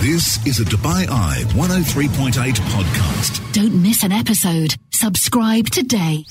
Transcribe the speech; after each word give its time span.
This 0.00 0.44
is 0.46 0.60
a 0.60 0.64
Dubai 0.64 1.06
Eye 1.08 1.42
103.8 1.54 2.32
podcast. 2.34 3.52
Don't 3.52 3.80
miss 3.82 4.02
an 4.02 4.12
episode. 4.12 4.74
Subscribe 4.90 5.66
today. 5.70 6.24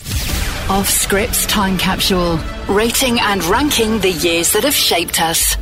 Off 0.69 0.87
Scripts 0.87 1.45
Time 1.47 1.77
Capsule. 1.79 2.37
Rating 2.67 3.19
and 3.19 3.43
ranking 3.45 3.99
the 3.99 4.11
years 4.11 4.53
that 4.53 4.63
have 4.63 4.75
shaped 4.75 5.21
us. 5.21 5.57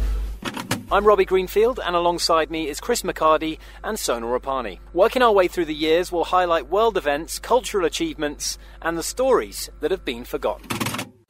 I'm 0.91 1.05
Robbie 1.05 1.23
Greenfield, 1.25 1.79
and 1.83 1.95
alongside 1.95 2.51
me 2.51 2.67
is 2.67 2.81
Chris 2.81 3.03
McCarty 3.03 3.59
and 3.83 3.97
Sona 3.97 4.25
Rapani. 4.25 4.79
Working 4.93 5.21
our 5.21 5.31
way 5.31 5.47
through 5.47 5.65
the 5.65 5.73
years, 5.73 6.11
we'll 6.11 6.25
highlight 6.25 6.67
world 6.69 6.97
events, 6.97 7.39
cultural 7.39 7.85
achievements, 7.85 8.57
and 8.81 8.97
the 8.97 9.03
stories 9.03 9.69
that 9.79 9.91
have 9.91 10.03
been 10.03 10.25
forgotten. 10.25 10.67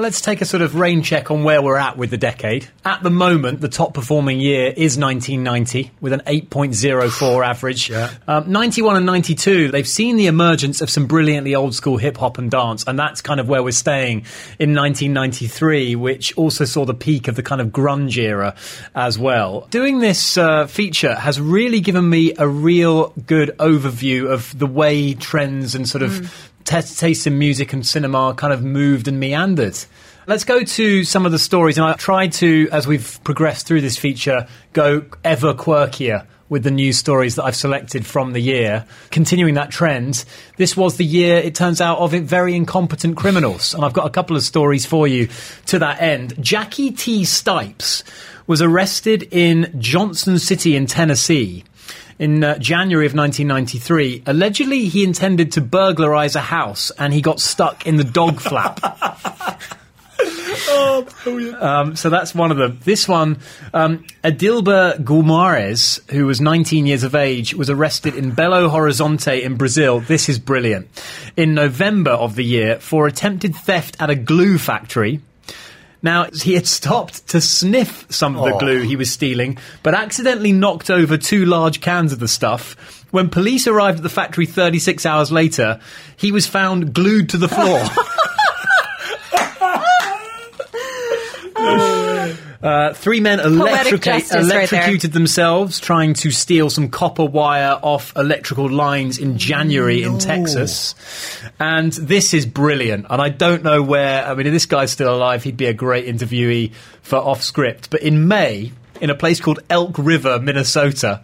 Let's 0.01 0.19
take 0.19 0.41
a 0.41 0.45
sort 0.45 0.63
of 0.63 0.73
rain 0.73 1.03
check 1.03 1.29
on 1.29 1.43
where 1.43 1.61
we're 1.61 1.77
at 1.77 1.95
with 1.95 2.09
the 2.09 2.17
decade. 2.17 2.67
At 2.83 3.03
the 3.03 3.11
moment, 3.11 3.61
the 3.61 3.69
top 3.69 3.93
performing 3.93 4.39
year 4.39 4.73
is 4.75 4.97
1990 4.97 5.91
with 6.01 6.11
an 6.11 6.21
8.04 6.25 7.45
average. 7.45 7.87
Yeah. 7.87 8.09
Um, 8.27 8.51
91 8.51 8.97
and 8.97 9.05
92, 9.05 9.69
they've 9.69 9.87
seen 9.87 10.15
the 10.15 10.25
emergence 10.25 10.81
of 10.81 10.89
some 10.89 11.05
brilliantly 11.05 11.53
old 11.53 11.75
school 11.75 11.97
hip 11.97 12.17
hop 12.17 12.39
and 12.39 12.49
dance, 12.49 12.83
and 12.87 12.97
that's 12.97 13.21
kind 13.21 13.39
of 13.39 13.47
where 13.47 13.61
we're 13.61 13.69
staying 13.69 14.25
in 14.57 14.73
1993, 14.73 15.95
which 15.95 16.35
also 16.35 16.65
saw 16.65 16.83
the 16.83 16.95
peak 16.95 17.27
of 17.27 17.35
the 17.35 17.43
kind 17.43 17.61
of 17.61 17.67
grunge 17.67 18.17
era 18.17 18.55
as 18.95 19.19
well. 19.19 19.67
Doing 19.69 19.99
this 19.99 20.35
uh, 20.35 20.65
feature 20.65 21.13
has 21.13 21.39
really 21.39 21.79
given 21.79 22.09
me 22.09 22.33
a 22.39 22.47
real 22.47 23.09
good 23.27 23.55
overview 23.59 24.31
of 24.31 24.57
the 24.57 24.65
way 24.65 25.13
trends 25.13 25.75
and 25.75 25.87
sort 25.87 26.01
of 26.01 26.21
t- 26.21 26.27
taste 26.65 27.27
in 27.27 27.37
music 27.37 27.73
and 27.73 27.85
cinema 27.85 28.33
kind 28.35 28.53
of 28.53 28.63
moved 28.63 29.07
and 29.07 29.19
meandered. 29.19 29.77
Let's 30.27 30.43
go 30.43 30.63
to 30.63 31.03
some 31.03 31.25
of 31.25 31.31
the 31.31 31.39
stories, 31.39 31.77
and 31.77 31.85
I 31.85 31.93
tried 31.93 32.33
to, 32.33 32.69
as 32.71 32.85
we've 32.85 33.19
progressed 33.23 33.65
through 33.65 33.81
this 33.81 33.97
feature, 33.97 34.47
go 34.73 35.03
ever 35.23 35.53
quirkier 35.53 36.25
with 36.47 36.63
the 36.63 36.69
news 36.71 36.97
stories 36.97 37.35
that 37.35 37.45
I've 37.45 37.55
selected 37.55 38.05
from 38.05 38.33
the 38.33 38.39
year. 38.39 38.85
Continuing 39.09 39.55
that 39.55 39.71
trend, 39.71 40.25
this 40.57 40.75
was 40.75 40.97
the 40.97 41.05
year, 41.05 41.37
it 41.37 41.55
turns 41.55 41.79
out, 41.79 41.97
of 41.99 42.11
very 42.11 42.55
incompetent 42.55 43.15
criminals. 43.15 43.73
And 43.73 43.85
I've 43.85 43.93
got 43.93 44.05
a 44.05 44.09
couple 44.09 44.35
of 44.35 44.43
stories 44.43 44.85
for 44.85 45.07
you 45.07 45.29
to 45.67 45.79
that 45.79 46.01
end. 46.01 46.35
Jackie 46.43 46.91
T. 46.91 47.23
Stipes 47.23 48.03
was 48.47 48.61
arrested 48.61 49.29
in 49.31 49.73
Johnson 49.79 50.37
City 50.37 50.75
in 50.75 50.87
Tennessee 50.87 51.63
in 52.21 52.43
uh, 52.43 52.55
January 52.59 53.07
of 53.07 53.15
1993. 53.15 54.23
Allegedly, 54.27 54.85
he 54.85 55.03
intended 55.03 55.53
to 55.53 55.61
burglarize 55.61 56.35
a 56.35 56.41
house 56.41 56.91
and 56.91 57.11
he 57.11 57.19
got 57.19 57.39
stuck 57.39 57.87
in 57.87 57.97
the 57.97 58.03
dog 58.03 58.39
flap. 58.39 58.79
Um, 61.59 61.95
so 61.95 62.09
that's 62.09 62.33
one 62.35 62.51
of 62.51 62.57
them. 62.57 62.79
This 62.83 63.07
one, 63.07 63.39
um, 63.73 64.05
Adilba 64.23 65.03
Guimarães, 65.03 66.09
who 66.11 66.25
was 66.25 66.39
19 66.39 66.85
years 66.85 67.03
of 67.03 67.15
age, 67.15 67.55
was 67.55 67.69
arrested 67.69 68.15
in 68.15 68.31
Belo 68.31 68.69
Horizonte 68.69 69.41
in 69.41 69.55
Brazil. 69.55 69.99
This 69.99 70.29
is 70.29 70.37
brilliant. 70.39 70.87
In 71.35 71.55
November 71.55 72.11
of 72.11 72.35
the 72.35 72.43
year 72.43 72.79
for 72.79 73.07
attempted 73.07 73.55
theft 73.55 73.97
at 73.99 74.09
a 74.09 74.15
glue 74.15 74.57
factory. 74.57 75.21
Now, 76.03 76.25
he 76.33 76.53
had 76.55 76.65
stopped 76.67 77.27
to 77.29 77.39
sniff 77.41 78.05
some 78.09 78.35
of 78.35 78.43
the 78.45 78.55
Oh. 78.55 78.59
glue 78.59 78.81
he 78.81 78.95
was 78.95 79.11
stealing, 79.11 79.57
but 79.83 79.93
accidentally 79.93 80.51
knocked 80.51 80.89
over 80.89 81.15
two 81.17 81.45
large 81.45 81.79
cans 81.81 82.11
of 82.11 82.19
the 82.19 82.27
stuff. 82.27 82.75
When 83.11 83.29
police 83.29 83.67
arrived 83.67 83.97
at 83.97 84.03
the 84.03 84.09
factory 84.09 84.45
36 84.45 85.05
hours 85.05 85.31
later, 85.31 85.79
he 86.17 86.31
was 86.31 86.47
found 86.47 86.93
glued 86.93 87.29
to 87.29 87.37
the 87.37 87.49
floor. 87.49 87.83
Uh, 92.61 92.93
three 92.93 93.19
men 93.19 93.39
electrica- 93.39 94.01
justice 94.03 94.33
right 94.33 94.43
electrocuted 94.43 95.13
themselves 95.13 95.79
trying 95.79 96.13
to 96.13 96.31
steal 96.31 96.69
some 96.69 96.89
copper 96.89 97.25
wire 97.25 97.79
off 97.81 98.15
electrical 98.15 98.69
lines 98.69 99.17
in 99.17 99.37
January 99.37 100.03
in 100.03 100.19
Texas. 100.19 100.95
And 101.59 101.91
this 101.93 102.33
is 102.33 102.45
brilliant. 102.45 103.07
And 103.09 103.21
I 103.21 103.29
don't 103.29 103.63
know 103.63 103.81
where, 103.81 104.25
I 104.25 104.33
mean, 104.35 104.47
if 104.47 104.53
this 104.53 104.65
guy's 104.65 104.91
still 104.91 105.13
alive, 105.13 105.43
he'd 105.43 105.57
be 105.57 105.65
a 105.65 105.73
great 105.73 106.05
interviewee 106.05 106.73
for 107.01 107.17
off 107.17 107.41
script. 107.41 107.89
But 107.89 108.03
in 108.03 108.27
May, 108.27 108.71
in 109.01 109.09
a 109.09 109.15
place 109.15 109.39
called 109.41 109.59
Elk 109.69 109.97
River, 109.97 110.39
Minnesota. 110.39 111.23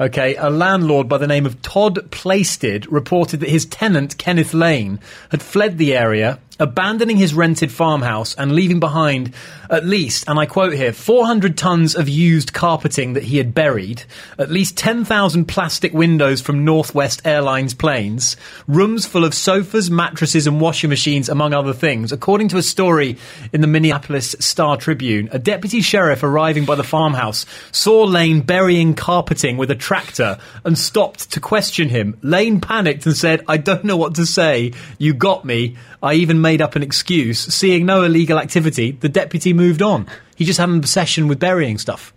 Okay, 0.00 0.34
a 0.36 0.48
landlord 0.48 1.08
by 1.08 1.18
the 1.18 1.26
name 1.26 1.44
of 1.44 1.60
Todd 1.60 2.10
Plaisted 2.10 2.90
reported 2.90 3.40
that 3.40 3.50
his 3.50 3.66
tenant, 3.66 4.16
Kenneth 4.16 4.54
Lane, 4.54 4.98
had 5.30 5.42
fled 5.42 5.76
the 5.76 5.94
area, 5.94 6.38
abandoning 6.58 7.16
his 7.16 7.34
rented 7.34 7.70
farmhouse 7.70 8.34
and 8.34 8.52
leaving 8.52 8.80
behind 8.80 9.34
at 9.70 9.84
least, 9.84 10.24
and 10.28 10.38
I 10.38 10.46
quote 10.46 10.72
here, 10.72 10.92
400 10.92 11.56
tons 11.58 11.94
of 11.94 12.08
used 12.08 12.52
carpeting 12.52 13.12
that 13.12 13.24
he 13.24 13.36
had 13.36 13.54
buried, 13.54 14.02
at 14.38 14.50
least 14.50 14.76
10,000 14.78 15.44
plastic 15.44 15.92
windows 15.92 16.40
from 16.40 16.64
Northwest 16.64 17.20
Airlines 17.24 17.74
planes, 17.74 18.36
rooms 18.66 19.06
full 19.06 19.24
of 19.24 19.34
sofas, 19.34 19.90
mattresses, 19.90 20.46
and 20.46 20.60
washing 20.60 20.88
machines, 20.88 21.28
among 21.28 21.52
other 21.52 21.74
things. 21.74 22.12
According 22.12 22.48
to 22.48 22.56
a 22.56 22.62
story 22.62 23.18
in 23.52 23.60
the 23.60 23.66
Minneapolis 23.66 24.34
Star 24.40 24.76
Tribune, 24.76 25.28
a 25.32 25.38
deputy 25.38 25.82
sheriff 25.82 26.22
arriving 26.22 26.64
by 26.64 26.74
the 26.74 26.82
farmhouse 26.82 27.44
saw 27.70 28.04
Lane 28.04 28.40
burying 28.40 28.94
carpeting 28.94 29.58
with 29.58 29.70
a 29.70 29.74
tractor 29.74 30.38
and 30.64 30.78
stopped 30.78 31.30
to 31.32 31.40
question 31.40 31.88
him. 31.90 32.16
Lane 32.22 32.60
panicked 32.60 33.04
and 33.04 33.16
said, 33.16 33.44
I 33.46 33.58
don't 33.58 33.84
know 33.84 33.96
what 33.96 34.14
to 34.14 34.26
say. 34.26 34.72
You 34.96 35.12
got 35.12 35.44
me. 35.44 35.76
I 36.02 36.14
even 36.14 36.40
made 36.40 36.47
up 36.62 36.74
an 36.76 36.82
excuse. 36.82 37.38
Seeing 37.38 37.84
no 37.86 38.02
illegal 38.02 38.38
activity, 38.38 38.92
the 38.92 39.08
deputy 39.08 39.52
moved 39.52 39.82
on. 39.82 40.06
He 40.36 40.44
just 40.44 40.58
had 40.58 40.68
an 40.68 40.76
obsession 40.78 41.28
with 41.28 41.38
burying 41.38 41.78
stuff. 41.78 42.14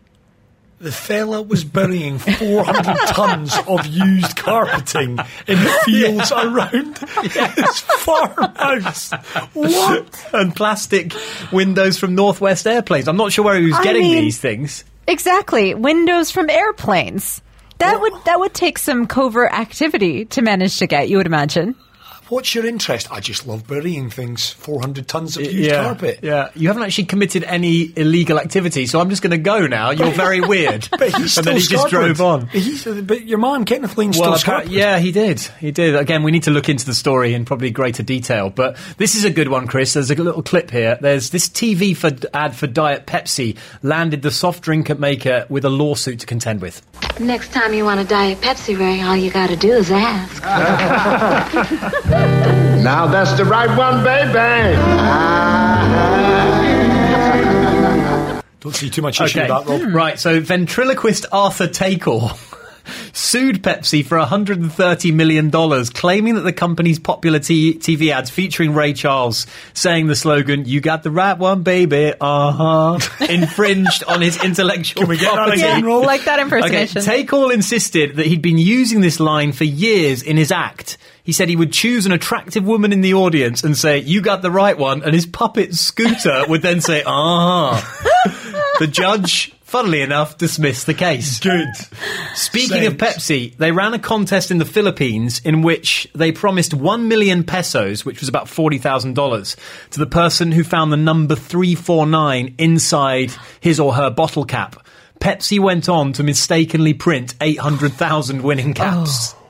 The 0.80 0.92
fella 0.92 1.44
was 1.44 1.64
burying 1.64 2.18
400 2.18 2.97
tons 3.09 3.53
of 3.68 3.86
used 3.86 4.36
carpeting 4.36 5.12
in 5.46 5.59
the 5.59 5.81
fields 5.86 6.31
around 6.31 6.97
his 7.22 7.80
farmhouse. 7.81 9.12
What? 9.53 10.28
and 10.34 10.56
plastic 10.56 11.14
windows 11.52 12.00
from 12.00 12.16
Northwest 12.16 12.66
Airplanes. 12.66 13.08
I'm 13.08 13.18
not 13.18 13.31
sure 13.31 13.46
where 13.46 13.59
he 13.59 13.68
was 13.68 13.75
I 13.75 13.84
getting 13.84 14.02
mean- 14.03 14.24
these 14.24 14.40
things. 14.40 14.84
Exactly. 15.08 15.74
Windows 15.75 16.31
from 16.31 16.50
airplanes. 16.50 17.41
That 17.80 18.00
would 18.00 18.14
that 18.25 18.40
would 18.40 18.53
take 18.53 18.78
some 18.78 19.08
covert 19.08 19.52
activity 19.52 20.25
to 20.25 20.41
manage 20.44 20.78
to 20.80 20.88
get, 20.88 21.09
you 21.09 21.18
would 21.18 21.25
imagine. 21.25 21.75
What's 22.31 22.56
your 22.56 22.66
interest? 22.66 23.12
I 23.12 23.19
just 23.19 23.46
love 23.46 23.68
burying 23.68 24.09
things. 24.09 24.52
400 24.52 25.06
tons 25.06 25.36
of 25.36 25.44
used 25.44 25.58
yeah, 25.58 25.84
carpet. 25.84 26.19
yeah. 26.22 26.50
You 26.56 26.69
haven't 26.69 26.84
actually 26.84 27.03
committed 27.03 27.44
any 27.44 27.92
illegal 27.97 28.40
activity, 28.40 28.86
so 28.86 29.02
I'm 29.02 29.09
just 29.09 29.22
going 29.22 29.31
to 29.31 29.38
go 29.38 29.68
now. 29.68 29.90
You're 29.92 30.12
very 30.12 30.40
weird. 30.40 30.88
But 30.97 31.14
he's 31.14 31.38
and 31.38 31.46
then 31.46 31.58
he 31.58 31.62
just 31.62 31.90
drove 31.90 32.22
on. 32.22 32.47
He's, 32.47 32.86
but 32.86 33.25
your 33.25 33.38
man, 33.38 33.66
Kenneth 33.66 33.97
Lane's 33.97 34.18
Well, 34.18 34.38
still 34.38 34.53
appar- 34.53 34.59
Scotland. 34.62 34.72
yeah, 34.72 35.00
he 35.00 35.12
did. 35.12 35.41
He 35.59 35.72
did. 35.72 35.94
Again, 35.94 36.24
we 36.24 36.31
need 36.31 36.44
to 36.44 36.52
look 36.52 36.70
into 36.70 36.86
the 36.86 36.94
story 36.94 37.34
in 37.34 37.44
probably 37.44 37.70
greater 37.70 38.02
detail. 38.02 38.50
But 38.50 38.78
this 38.96 39.16
is 39.16 39.25
a 39.25 39.30
good 39.30 39.50
one, 39.50 39.68
Chris. 39.68 39.94
There's 39.96 40.09
a 40.09 40.16
little 40.16 40.41
clip 40.41 40.72
here. 40.72 40.97
There's 41.02 41.31
this 41.31 41.50
TV 41.50 41.97
for, 41.97 42.12
ad 42.34 42.56
for 42.56 42.66
Diet 42.66 43.08
Pepsi 43.08 43.58
landed 43.84 44.22
the 44.22 44.31
soft 44.31 44.64
drink 44.64 44.97
maker 44.97 45.46
with 45.50 45.66
a 45.66 45.70
lawsuit 45.70 46.22
to 46.22 46.25
contend 46.25 46.62
with. 46.62 46.81
Next 47.20 47.52
time 47.52 47.74
you 47.74 47.84
want 47.84 48.00
a 48.00 48.06
Diet 48.06 48.40
Pepsi, 48.40 48.80
Ray, 48.80 49.02
all 49.02 49.18
you 49.18 49.31
gotta 49.31 49.58
do 49.58 49.72
is 49.74 49.91
ask. 49.91 50.41
Now 52.84 53.08
that's 53.08 53.34
the 53.34 53.46
right 53.46 53.70
one, 53.78 54.04
baby. 54.04 54.78
Don't 58.59 58.76
see 58.76 58.90
too 58.90 59.02
much 59.02 59.20
issue 59.20 59.40
with 59.40 59.48
that, 59.48 59.66
Rob. 59.66 59.82
Hmm. 59.82 59.96
Right, 59.96 60.20
so 60.20 60.40
ventriloquist 60.40 61.26
Arthur 61.32 61.68
Takor 61.68 62.38
sued 63.13 63.62
Pepsi 63.63 64.06
for 64.06 64.18
$130 64.18 65.13
million, 65.13 65.52
claiming 65.94 66.35
that 66.35 66.41
the 66.41 66.53
company's 66.53 67.00
popular 67.00 67.40
t- 67.40 67.75
TV 67.75 68.12
ads 68.12 68.29
featuring 68.29 68.74
Ray 68.74 68.94
Charles 68.94 69.46
saying 69.74 70.07
the 70.07 70.16
slogan, 70.16 70.66
You 70.66 70.81
got 70.81 71.03
the 71.03 71.12
right 71.12 71.38
one, 71.38 71.63
baby, 71.63 72.13
uh 72.19 72.52
huh, 72.52 73.00
infringed 73.29 74.03
on 74.06 74.22
his 74.22 74.44
intellectual 74.44 75.02
Can 75.03 75.09
we 75.09 75.18
get 75.18 75.25
that 75.31 75.35
property. 75.35 75.62
again, 75.62 75.85
Like 75.85 76.25
that 76.25 76.40
Okay, 76.40 76.44
impersonation. 76.44 77.02
Take 77.03 77.34
All 77.34 77.50
insisted 77.52 78.16
that 78.16 78.26
he'd 78.26 78.41
been 78.41 78.58
using 78.58 79.02
this 79.02 79.20
line 79.20 79.52
for 79.52 79.64
years 79.64 80.22
in 80.23 80.37
his 80.37 80.52
act. 80.52 80.97
He 81.23 81.32
said 81.34 81.49
he 81.49 81.55
would 81.55 81.72
choose 81.72 82.05
an 82.08 82.11
attractive 82.11 82.64
woman 82.66 82.91
in 82.91 83.02
the 83.02 83.14
audience 83.14 83.64
and 83.64 83.78
say, 83.78 83.99
You 83.99 84.22
got 84.22 84.41
the 84.41 84.49
right 84.52 84.78
one, 84.78 85.03
and 85.03 85.14
his 85.14 85.26
puppet 85.28 85.76
Scooter 85.76 86.44
would 86.47 86.61
then 86.64 86.82
say, 86.82 87.03
Ah. 87.05 87.78
the 88.79 88.87
judge, 88.87 89.53
funnily 89.72 90.02
enough, 90.02 90.38
dismissed 90.38 90.85
the 90.85 90.94
case. 90.94 91.40
Good. 91.40 91.70
Speaking 92.35 92.85
of 92.88 92.96
Pepsi, 92.96 93.56
they 93.56 93.72
ran 93.72 93.94
a 93.94 94.00
contest 94.00 94.52
in 94.52 94.58
the 94.58 94.66
Philippines 94.66 95.40
in 95.46 95.62
which 95.62 96.09
they 96.14 96.34
promised 96.34 96.73
1 96.73 97.08
million 97.08 97.46
pesos, 97.46 98.03
which 98.03 98.20
was 98.20 98.28
about 98.28 98.47
$40,000, 98.47 99.56
to 99.91 100.00
the 100.00 100.06
person 100.06 100.52
who 100.52 100.66
found 100.66 100.91
the 100.91 100.97
number 100.97 101.35
349 101.35 102.53
inside 102.58 103.32
his 103.62 103.79
or 103.79 103.94
her 103.94 104.09
bottle 104.09 104.44
cap. 104.44 104.85
Pepsi 105.22 105.58
went 105.58 105.88
on 105.88 106.12
to 106.14 106.23
mistakenly 106.23 106.94
print 106.94 107.34
800,000 107.40 108.41
winning 108.44 108.73
caps. 108.73 109.34
Oh. 109.34 109.41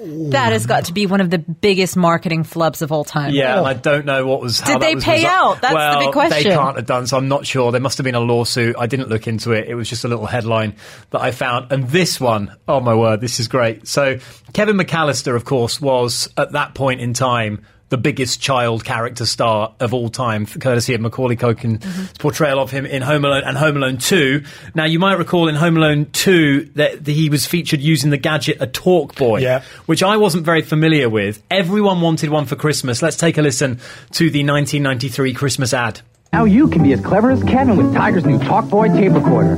That 0.00 0.52
has 0.52 0.66
got 0.66 0.84
to 0.84 0.92
be 0.92 1.06
one 1.06 1.20
of 1.20 1.30
the 1.30 1.38
biggest 1.38 1.96
marketing 1.96 2.44
flubs 2.44 2.82
of 2.82 2.92
all 2.92 3.04
time. 3.04 3.32
Yeah, 3.32 3.58
and 3.58 3.66
I 3.66 3.74
oh. 3.74 3.78
don't 3.78 4.06
know 4.06 4.26
what 4.26 4.40
was. 4.40 4.60
How 4.60 4.66
Did 4.66 4.74
that 4.74 4.80
they 4.80 4.94
was 4.94 5.04
pay 5.04 5.24
resol- 5.24 5.26
out? 5.26 5.60
That's 5.60 5.94
the 5.94 6.04
big 6.04 6.12
question. 6.12 6.50
They 6.50 6.56
can't 6.56 6.76
have 6.76 6.86
done, 6.86 7.06
so 7.08 7.16
I'm 7.16 7.26
not 7.26 7.46
sure. 7.46 7.72
There 7.72 7.80
must 7.80 7.98
have 7.98 8.04
been 8.04 8.14
a 8.14 8.20
lawsuit. 8.20 8.76
I 8.78 8.86
didn't 8.86 9.08
look 9.08 9.26
into 9.26 9.52
it. 9.52 9.68
It 9.68 9.74
was 9.74 9.88
just 9.88 10.04
a 10.04 10.08
little 10.08 10.26
headline 10.26 10.76
that 11.10 11.20
I 11.20 11.32
found. 11.32 11.72
And 11.72 11.88
this 11.88 12.20
one, 12.20 12.54
oh 12.68 12.80
my 12.80 12.94
word, 12.94 13.20
this 13.20 13.40
is 13.40 13.48
great. 13.48 13.88
So 13.88 14.18
Kevin 14.52 14.76
McAllister, 14.76 15.34
of 15.34 15.44
course, 15.44 15.80
was 15.80 16.28
at 16.36 16.52
that 16.52 16.74
point 16.74 17.00
in 17.00 17.12
time 17.12 17.64
the 17.90 17.96
biggest 17.96 18.40
child 18.40 18.84
character 18.84 19.24
star 19.24 19.74
of 19.80 19.94
all 19.94 20.08
time, 20.08 20.46
courtesy 20.46 20.94
of 20.94 21.00
Macaulay 21.00 21.36
Culkin's 21.36 21.84
mm-hmm. 21.84 22.04
portrayal 22.18 22.60
of 22.60 22.70
him 22.70 22.84
in 22.86 23.02
Home 23.02 23.24
Alone 23.24 23.42
and 23.44 23.56
Home 23.56 23.76
Alone 23.76 23.98
2. 23.98 24.42
Now, 24.74 24.84
you 24.84 24.98
might 24.98 25.18
recall 25.18 25.48
in 25.48 25.54
Home 25.54 25.76
Alone 25.76 26.06
2 26.12 26.70
that 26.74 27.06
he 27.06 27.30
was 27.30 27.46
featured 27.46 27.80
using 27.80 28.10
the 28.10 28.16
gadget 28.16 28.58
a 28.60 28.66
talk 28.66 29.14
boy, 29.14 29.38
Yeah. 29.40 29.62
which 29.86 30.02
I 30.02 30.16
wasn't 30.16 30.44
very 30.44 30.62
familiar 30.62 31.08
with. 31.08 31.42
Everyone 31.50 32.00
wanted 32.00 32.30
one 32.30 32.46
for 32.46 32.56
Christmas. 32.56 33.00
Let's 33.02 33.16
take 33.16 33.38
a 33.38 33.42
listen 33.42 33.76
to 34.12 34.30
the 34.30 34.44
1993 34.44 35.32
Christmas 35.34 35.72
ad. 35.72 36.00
Now 36.32 36.44
you 36.44 36.68
can 36.68 36.82
be 36.82 36.92
as 36.92 37.00
clever 37.00 37.30
as 37.30 37.42
Kevin 37.44 37.76
with 37.78 37.94
Tiger's 37.94 38.26
new 38.26 38.38
Talkboy 38.38 38.94
tape 38.94 39.12
recorder. 39.12 39.56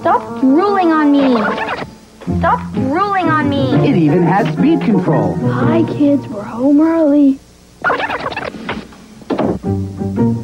Stop 0.00 0.40
drooling 0.40 0.92
on 0.92 1.10
me. 1.10 1.34
Stop 2.38 2.72
drooling 2.72 3.26
on 3.28 3.48
me. 3.48 3.74
It 3.88 3.96
even 3.96 4.22
has 4.22 4.46
speed 4.56 4.80
control. 4.82 5.34
Hi, 5.34 5.82
kids. 5.92 6.26
We're 6.28 6.43
home 6.64 6.80
early. 6.80 7.38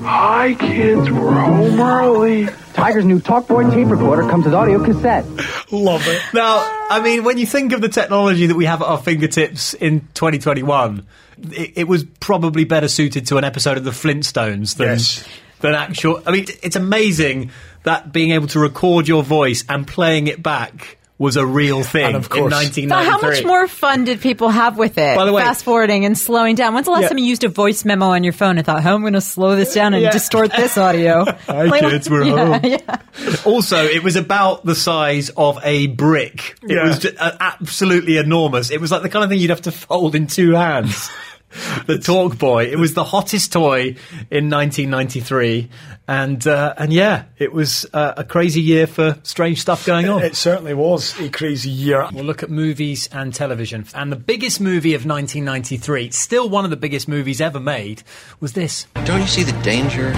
Hi, 0.05 0.55
kids. 0.59 1.11
We're 1.11 1.33
home 1.33 1.81
early. 1.81 2.47
Tiger's 2.75 3.07
new 3.07 3.21
Talkboy 3.21 3.73
tape 3.73 3.89
recorder 3.89 4.29
comes 4.29 4.45
with 4.45 4.53
audio 4.53 4.85
cassette. 4.85 5.25
Love 5.73 6.07
it. 6.07 6.21
Now, 6.35 6.59
I 6.91 7.01
mean, 7.03 7.25
when 7.25 7.39
you 7.39 7.47
think 7.47 7.73
of 7.73 7.81
the 7.81 7.89
technology 7.89 8.45
that 8.47 8.55
we 8.55 8.67
have 8.67 8.83
at 8.83 8.89
our 8.89 8.99
fingertips 8.99 9.73
in 9.73 10.01
2021, 10.13 11.07
it, 11.53 11.73
it 11.77 11.89
was 11.89 12.05
probably 12.05 12.65
better 12.65 12.89
suited 12.89 13.27
to 13.29 13.39
an 13.39 13.45
episode 13.45 13.79
of 13.79 13.85
the 13.85 13.91
Flintstones 13.93 14.77
than, 14.77 14.89
Yes. 14.89 15.27
than 15.61 15.75
actual. 15.75 16.23
I 16.27 16.33
mean, 16.33 16.47
it's 16.63 16.77
amazing 16.77 17.51
that 17.85 18.13
being 18.13 18.33
able 18.33 18.49
to 18.49 18.61
record 18.61 19.09
your 19.09 19.23
voice 19.23 19.65
and 19.71 19.87
playing 19.87 20.27
it 20.27 20.43
back 20.43 20.99
was 21.21 21.37
a 21.37 21.45
real 21.45 21.83
thing 21.83 22.07
And 22.07 22.17
of 22.17 22.31
course- 22.31 22.47
in 22.47 22.51
So 22.51 22.57
1993. 22.57 23.11
how 23.13 23.21
much 23.21 23.45
more 23.45 23.69
fun 23.69 24.05
did 24.05 24.23
people 24.23 24.49
have 24.49 24.79
with 24.79 24.97
it? 24.97 25.17
By 25.17 25.27
the 25.27 25.33
way- 25.35 25.43
fast 25.43 25.65
forwarding 25.65 26.07
and 26.07 26.17
slowing 26.17 26.55
down. 26.55 26.73
When's 26.73 26.87
the 26.87 26.93
last 26.93 27.03
Yeah. 27.03 27.09
time 27.11 27.19
you 27.19 27.27
used 27.27 27.45
a 27.45 27.49
voice 27.49 27.85
memo 27.85 28.07
on 28.07 28.25
your 28.25 28.33
phone 28.33 28.57
and 28.57 28.65
thought, 28.67 28.83
"How 28.83 28.95
am 28.95 29.01
I 29.03 29.03
going 29.03 29.13
to 29.13 29.21
slow 29.21 29.55
this 29.55 29.75
down 29.75 29.93
and 29.93 30.03
Yeah. 30.03 30.11
distort 30.13 30.51
this 30.57 30.79
audio?" 30.87 31.27
Hi, 31.47 31.65
Like, 31.65 31.83
kids, 31.83 32.09
we're 32.09 32.25
yeah, 32.25 32.59
home. 32.59 32.61
Yeah. 32.65 32.97
Also, 33.45 33.85
it 33.85 34.03
was 34.03 34.17
about 34.17 34.65
the 34.65 34.75
size 34.75 35.31
of 35.37 35.59
a 35.63 35.89
brick. 35.89 36.57
It 36.63 36.71
Yeah. 36.77 36.87
was 36.87 36.99
just, 37.01 37.15
uh, 37.21 37.33
absolutely 37.39 38.17
enormous. 38.17 38.71
It 38.71 38.81
was 38.81 38.91
like 38.91 39.03
the 39.03 39.11
kind 39.11 39.23
of 39.23 39.29
thing 39.31 39.41
you'd 39.41 39.51
have 39.51 39.61
to 39.63 39.73
fold 39.87 40.15
in 40.15 40.27
two 40.27 40.53
hands. 40.55 41.11
the 41.87 41.99
Talk 41.99 42.39
Boy. 42.39 42.67
It 42.67 42.79
was 42.79 42.95
the 42.95 43.05
hottest 43.05 43.53
toy 43.53 43.97
in 44.31 44.51
1993, 44.51 45.69
and 46.07 46.47
uh, 46.47 46.75
and 46.77 46.93
yeah, 46.93 47.25
it 47.39 47.53
was 47.53 47.87
uh, 47.93 48.15
a 48.17 48.25
crazy 48.25 48.61
year 48.61 48.87
for 48.87 49.19
strange 49.23 49.61
stuff 49.61 49.85
going 49.85 50.09
on. 50.09 50.23
It 50.23 50.37
certainly 50.37 50.75
was 50.75 51.19
a 51.21 51.29
crazy 51.29 51.71
year. 51.71 52.07
We'll 52.13 52.25
look 52.25 52.43
at 52.43 52.51
movies 52.51 53.09
and 53.13 53.35
television. 53.35 53.87
And 53.95 54.13
the 54.13 54.17
biggest 54.17 54.61
movie 54.61 54.95
of 54.95 55.05
1993, 55.05 56.11
still 56.11 56.49
one 56.49 56.65
of 56.65 56.71
the 56.71 56.77
biggest 56.77 57.09
movies 57.09 57.41
ever 57.41 57.61
made, 57.61 58.03
was 58.39 58.53
this. 58.53 58.87
Don't 59.05 59.21
you 59.21 59.27
see 59.27 59.43
the 59.43 59.61
danger, 59.63 60.13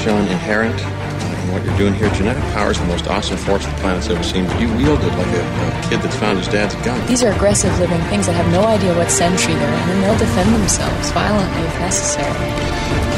John, 0.00 0.26
inherent 0.28 1.07
in 1.48 1.54
what 1.54 1.64
you're 1.64 1.76
doing 1.76 1.94
here? 1.94 2.08
Genetic 2.10 2.42
power 2.52 2.70
is 2.70 2.78
the 2.78 2.84
most 2.86 3.06
awesome 3.08 3.36
force 3.36 3.64
the 3.64 3.72
planet's 3.80 4.08
ever 4.08 4.22
seen. 4.22 4.46
But 4.46 4.60
you 4.60 4.68
wield 4.76 5.00
it 5.00 5.12
like 5.16 5.32
a, 5.32 5.42
a 5.42 5.88
kid 5.88 6.00
that's 6.02 6.16
found 6.16 6.38
his 6.38 6.48
dad's 6.48 6.74
gun. 6.86 7.00
These 7.06 7.22
are 7.22 7.32
aggressive 7.32 7.72
living 7.78 8.00
things 8.12 8.26
that 8.26 8.34
have 8.34 8.50
no 8.52 8.64
idea 8.64 8.94
what 8.94 9.10
century 9.10 9.54
they're 9.54 9.72
in, 9.72 9.88
and 9.90 10.02
they'll 10.02 10.18
defend 10.18 10.54
themselves 10.54 11.10
violently 11.12 11.62
if 11.62 11.80
necessary. 11.80 12.32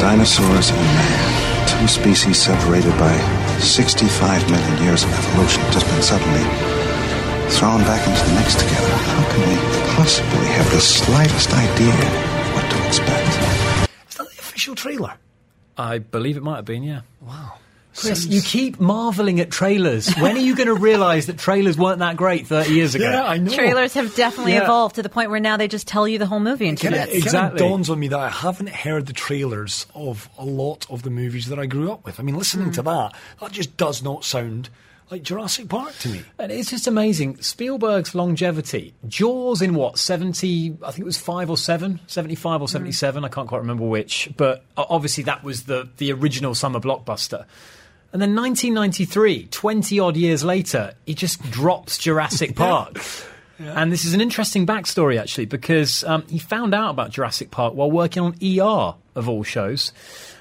Dinosaurs 0.00 0.70
and 0.70 0.80
man, 0.80 1.68
two 1.68 1.86
species 1.88 2.38
separated 2.38 2.94
by 2.98 3.12
65 3.58 4.50
million 4.50 4.82
years 4.82 5.04
of 5.04 5.10
evolution, 5.12 5.62
just 5.72 5.86
been 5.86 6.02
suddenly 6.02 6.44
thrown 7.50 7.82
back 7.82 8.00
into 8.06 8.22
the 8.30 8.34
mix 8.38 8.54
together. 8.54 8.94
How 9.10 9.22
can 9.34 9.42
we 9.48 9.56
possibly 9.98 10.46
have 10.56 10.70
the 10.70 10.80
slightest 10.80 11.52
idea 11.52 11.92
of 11.92 12.54
what 12.54 12.64
to 12.70 12.76
expect? 12.86 13.28
Is 14.08 14.16
that 14.16 14.28
the 14.30 14.38
official 14.38 14.74
trailer? 14.74 15.14
I 15.76 15.98
believe 15.98 16.36
it 16.36 16.42
might 16.42 16.56
have 16.56 16.64
been, 16.64 16.82
yeah. 16.82 17.02
Wow. 17.20 17.54
Chris, 17.96 18.24
you 18.26 18.40
keep 18.40 18.78
marveling 18.80 19.40
at 19.40 19.50
trailers. 19.50 20.14
When 20.14 20.36
are 20.36 20.40
you 20.40 20.54
going 20.54 20.68
to 20.68 20.74
realise 20.74 21.26
that 21.26 21.38
trailers 21.38 21.76
weren't 21.76 21.98
that 21.98 22.16
great 22.16 22.46
30 22.46 22.72
years 22.72 22.94
ago? 22.94 23.10
Yeah, 23.10 23.24
I 23.24 23.36
know. 23.38 23.52
Trailers 23.52 23.94
have 23.94 24.14
definitely 24.14 24.52
Yeah. 24.52 24.62
evolved 24.64 24.94
to 24.94 25.02
the 25.02 25.08
point 25.08 25.30
where 25.30 25.40
now 25.40 25.56
they 25.56 25.68
just 25.68 25.86
tell 25.88 26.06
you 26.06 26.18
the 26.18 26.26
whole 26.26 26.40
movie 26.40 26.68
in 26.68 26.76
two 26.76 26.86
It, 26.86 26.90
minutes. 26.92 27.08
it 27.10 27.14
kind 27.14 27.24
Exactly. 27.24 27.60
of 27.64 27.68
dawns 27.70 27.90
on 27.90 27.98
me 27.98 28.08
that 28.08 28.18
I 28.18 28.28
haven't 28.30 28.68
heard 28.70 29.06
the 29.06 29.12
trailers 29.12 29.86
of 29.94 30.28
a 30.38 30.44
lot 30.44 30.86
of 30.88 31.02
the 31.02 31.10
movies 31.10 31.46
that 31.46 31.58
I 31.58 31.66
grew 31.66 31.90
up 31.90 32.04
with. 32.04 32.20
I 32.20 32.22
mean, 32.22 32.36
listening 32.38 32.66
Hmm. 32.66 32.72
to 32.74 32.82
that, 32.82 33.14
that 33.40 33.52
just 33.52 33.76
does 33.76 34.02
not 34.02 34.24
sound 34.24 34.68
like 35.10 35.22
Jurassic 35.22 35.68
Park 35.68 35.92
to 35.98 36.08
me. 36.08 36.22
And 36.38 36.52
it's 36.52 36.70
just 36.70 36.86
amazing. 36.86 37.40
Spielberg's 37.42 38.14
longevity. 38.14 38.94
Jaws 39.08 39.60
in 39.60 39.74
what, 39.74 39.98
70, 39.98 40.76
I 40.82 40.90
think 40.90 41.00
it 41.00 41.04
was 41.04 41.18
5 41.18 41.50
or 41.50 41.56
7, 41.56 42.00
75 42.06 42.62
or 42.62 42.68
77, 42.68 43.24
I 43.24 43.28
can't 43.28 43.48
quite 43.48 43.58
remember 43.58 43.84
which. 43.84 44.30
But 44.36 44.64
obviously 44.76 45.24
that 45.24 45.42
was 45.42 45.64
the, 45.64 45.88
the 45.96 46.12
original 46.12 46.54
summer 46.54 46.80
blockbuster. 46.80 47.46
And 48.12 48.20
then 48.20 48.34
1993, 48.34 49.46
20 49.46 50.00
odd 50.00 50.16
years 50.16 50.44
later, 50.44 50.94
he 51.06 51.14
just 51.14 51.42
drops 51.50 51.98
Jurassic 51.98 52.56
Park. 52.56 52.98
And 53.58 53.92
this 53.92 54.06
is 54.06 54.14
an 54.14 54.22
interesting 54.22 54.66
backstory, 54.66 55.20
actually, 55.20 55.44
because 55.44 56.02
um, 56.04 56.24
he 56.28 56.38
found 56.38 56.74
out 56.74 56.90
about 56.90 57.10
Jurassic 57.10 57.50
Park 57.50 57.74
while 57.74 57.90
working 57.90 58.22
on 58.22 58.34
ER, 58.42 58.94
of 59.14 59.28
all 59.28 59.42
shows. 59.42 59.92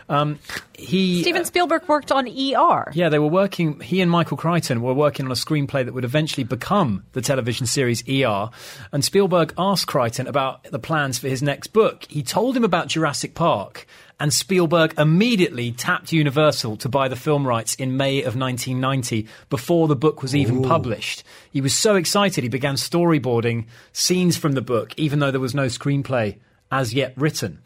Um, 0.10 0.40
he 0.74 1.22
Steven 1.22 1.46
Spielberg 1.46 1.88
worked 1.88 2.12
on 2.12 2.28
ER. 2.28 2.92
yeah, 2.94 3.10
they 3.10 3.20
were 3.20 3.28
working. 3.28 3.80
He 3.80 4.02
and 4.02 4.10
Michael 4.10 4.38
Crichton 4.38 4.82
were 4.82 4.94
working 4.94 5.28
on 5.28 5.32
a 5.32 5.36
screenplay 5.36 5.86
that 5.86 5.94
would 5.94 6.04
eventually 6.04 6.44
become 6.44 7.04
the 7.14 7.22
television 7.22 7.68
series 7.68 8.04
ER. 8.10 8.50
And 8.92 9.06
Spielberg 9.06 9.54
asked 9.58 9.88
Crichton 9.88 10.28
about 10.28 10.64
the 10.64 10.80
plans 10.80 11.20
for 11.20 11.28
his 11.28 11.44
next 11.44 11.68
book. 11.68 12.06
He 12.10 12.24
told 12.24 12.58
him 12.58 12.64
about 12.64 12.88
Jurassic 12.88 13.36
Park, 13.36 13.86
and 14.20 14.34
Spielberg 14.34 14.96
immediately 14.98 15.72
tapped 15.72 16.12
Universal 16.12 16.78
to 16.78 16.90
buy 16.90 17.08
the 17.08 17.16
film 17.16 17.48
rights 17.48 17.76
in 17.76 17.96
May 17.96 18.20
of 18.20 18.36
1990 18.36 19.28
before 19.50 19.88
the 19.88 19.96
book 19.96 20.22
was 20.24 20.36
even 20.36 20.64
published. 20.64 21.24
He 21.52 21.62
was 21.62 21.74
so 21.76 21.96
excited 21.96 22.44
he 22.44 22.50
began 22.50 22.76
storyboarding 22.76 23.66
scenes 23.94 24.38
from 24.38 24.54
the 24.54 24.62
book, 24.62 24.94
even 24.98 25.20
though 25.20 25.32
there 25.32 25.40
was 25.40 25.56
no 25.56 25.68
screenplay 25.68 26.38
as 26.72 26.94
yet 26.94 27.14
written. 27.16 27.60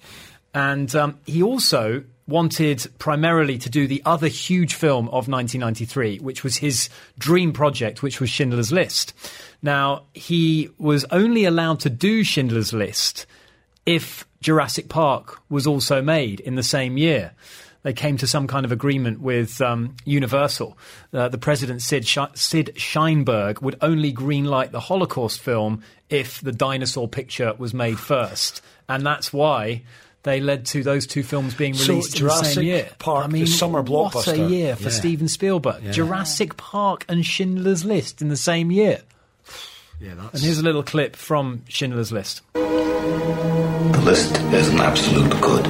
And 0.54 0.94
um, 0.96 1.20
he 1.26 1.42
also 1.42 2.04
wanted 2.28 2.88
primarily 3.00 3.58
to 3.58 3.70
do 3.70 3.88
the 3.88 4.02
other 4.06 4.28
huge 4.28 4.76
film 4.76 5.08
of 5.08 5.28
1993, 5.28 6.20
which 6.20 6.44
was 6.44 6.58
his 6.58 6.90
dream 7.18 7.52
project, 7.52 8.02
which 8.02 8.20
was 8.20 8.30
Schindler's 8.30 8.72
List. 8.72 9.14
Now, 9.62 10.04
he 10.14 10.70
was 10.78 11.06
only 11.12 11.46
allowed 11.46 11.80
to 11.82 11.90
do 11.90 12.24
Schindler's 12.24 12.74
List 12.74 13.26
if 13.86 14.26
Jurassic 14.42 14.90
Park 14.90 15.42
was 15.50 15.68
also 15.68 16.02
made 16.02 16.40
in 16.40 16.56
the 16.56 16.64
same 16.64 16.98
year. 16.98 17.34
They 17.84 17.94
came 17.94 18.16
to 18.18 18.28
some 18.28 18.48
kind 18.48 18.66
of 18.66 18.72
agreement 18.72 19.20
with 19.20 19.60
um, 19.62 19.96
Universal. 20.06 20.78
Uh, 21.14 21.28
the 21.28 21.38
president, 21.38 21.82
Sid, 21.82 22.08
Sh- 22.08 22.18
Sid 22.34 22.72
Sheinberg, 22.76 23.62
would 23.62 23.78
only 23.82 24.14
greenlight 24.14 24.72
the 24.72 24.80
Holocaust 24.80 25.42
film 25.42 25.84
if 26.10 26.40
the 26.40 26.54
dinosaur 26.54 27.10
picture 27.10 27.54
was 27.58 27.74
made 27.74 28.00
first. 28.00 28.62
And 28.88 29.06
that's 29.06 29.34
why 29.34 29.84
they 30.24 30.40
led 30.40 30.66
to 30.68 30.84
those 30.84 31.06
two 31.06 31.22
films 31.24 31.54
being 31.54 31.74
So 31.74 31.94
released 31.94 32.20
in 32.20 32.28
the 32.28 32.44
same 32.44 32.64
year. 32.64 32.90
Park, 33.00 33.26
I 33.26 33.28
the 33.28 33.34
mean, 33.34 33.48
summer 33.48 33.82
What 33.82 34.28
a 34.28 34.38
year 34.50 34.76
for 34.76 34.84
Yeah. 34.84 34.90
Steven 34.90 35.28
Spielberg. 35.28 35.84
Yeah. 35.84 35.92
Jurassic 35.92 36.56
Park 36.58 37.06
and 37.10 37.26
Schindler's 37.26 37.84
List 37.86 38.22
in 38.22 38.30
the 38.30 38.38
same 38.38 38.72
year. 38.72 39.02
Yeah, 40.00 40.16
that's. 40.16 40.34
And 40.36 40.44
here's 40.44 40.60
a 40.60 40.64
little 40.64 40.84
clip 40.84 41.16
from 41.16 41.64
Schindler's 41.68 42.12
List. 42.12 42.42
The 42.54 44.02
list 44.04 44.38
is 44.54 44.70
an 44.70 44.80
absolute 44.80 45.30
good. 45.42 45.66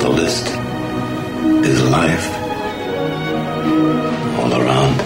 The 0.00 0.08
list 0.10 0.46
is 1.66 1.82
life. 1.90 2.28
All 4.40 4.52
around 4.52 5.00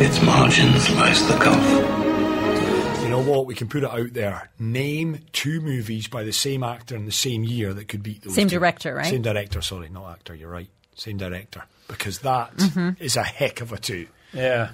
its 0.00 0.22
margins 0.22 0.90
lies 0.90 1.26
the 1.28 1.36
gulf. 1.38 2.03
You 3.24 3.30
know 3.30 3.38
what? 3.38 3.46
We 3.46 3.54
can 3.54 3.68
put 3.68 3.82
it 3.84 3.90
out 3.90 4.12
there. 4.12 4.50
Name 4.58 5.20
two 5.32 5.60
movies 5.60 6.08
by 6.08 6.24
the 6.24 6.32
same 6.32 6.62
actor 6.62 6.94
in 6.94 7.06
the 7.06 7.12
same 7.12 7.42
year 7.44 7.72
that 7.72 7.88
could 7.88 8.02
beat 8.02 8.22
those. 8.22 8.34
Same 8.34 8.48
two. 8.48 8.56
director, 8.56 8.94
right? 8.94 9.06
Same 9.06 9.22
director. 9.22 9.62
Sorry, 9.62 9.88
not 9.88 10.10
actor. 10.10 10.34
You're 10.34 10.50
right. 10.50 10.68
Same 10.94 11.16
director. 11.16 11.64
Because 11.88 12.18
that 12.20 12.52
is 12.58 12.70
Mhm. 12.70 13.16
a 13.16 13.24
heck 13.24 13.60
of 13.62 13.72
a 13.72 13.78
two. 13.78 14.06
Yeah. 14.32 14.70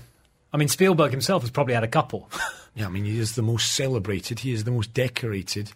I 0.53 0.57
mean, 0.57 0.69
Spielberg 0.69 1.13
himself 1.13 1.43
has 1.43 1.51
probably 1.51 1.75
had 1.75 1.85
a 1.85 1.89
couple. 1.89 2.29
Yeah, 2.77 2.87
I 2.87 2.89
mean, 2.89 3.05
he 3.05 3.19
is 3.19 3.35
the 3.35 3.43
most 3.43 3.73
celebrated. 3.73 4.39
He 4.39 4.53
is 4.53 4.63
the 4.63 4.71
most 4.71 4.95
decorated. 4.95 5.73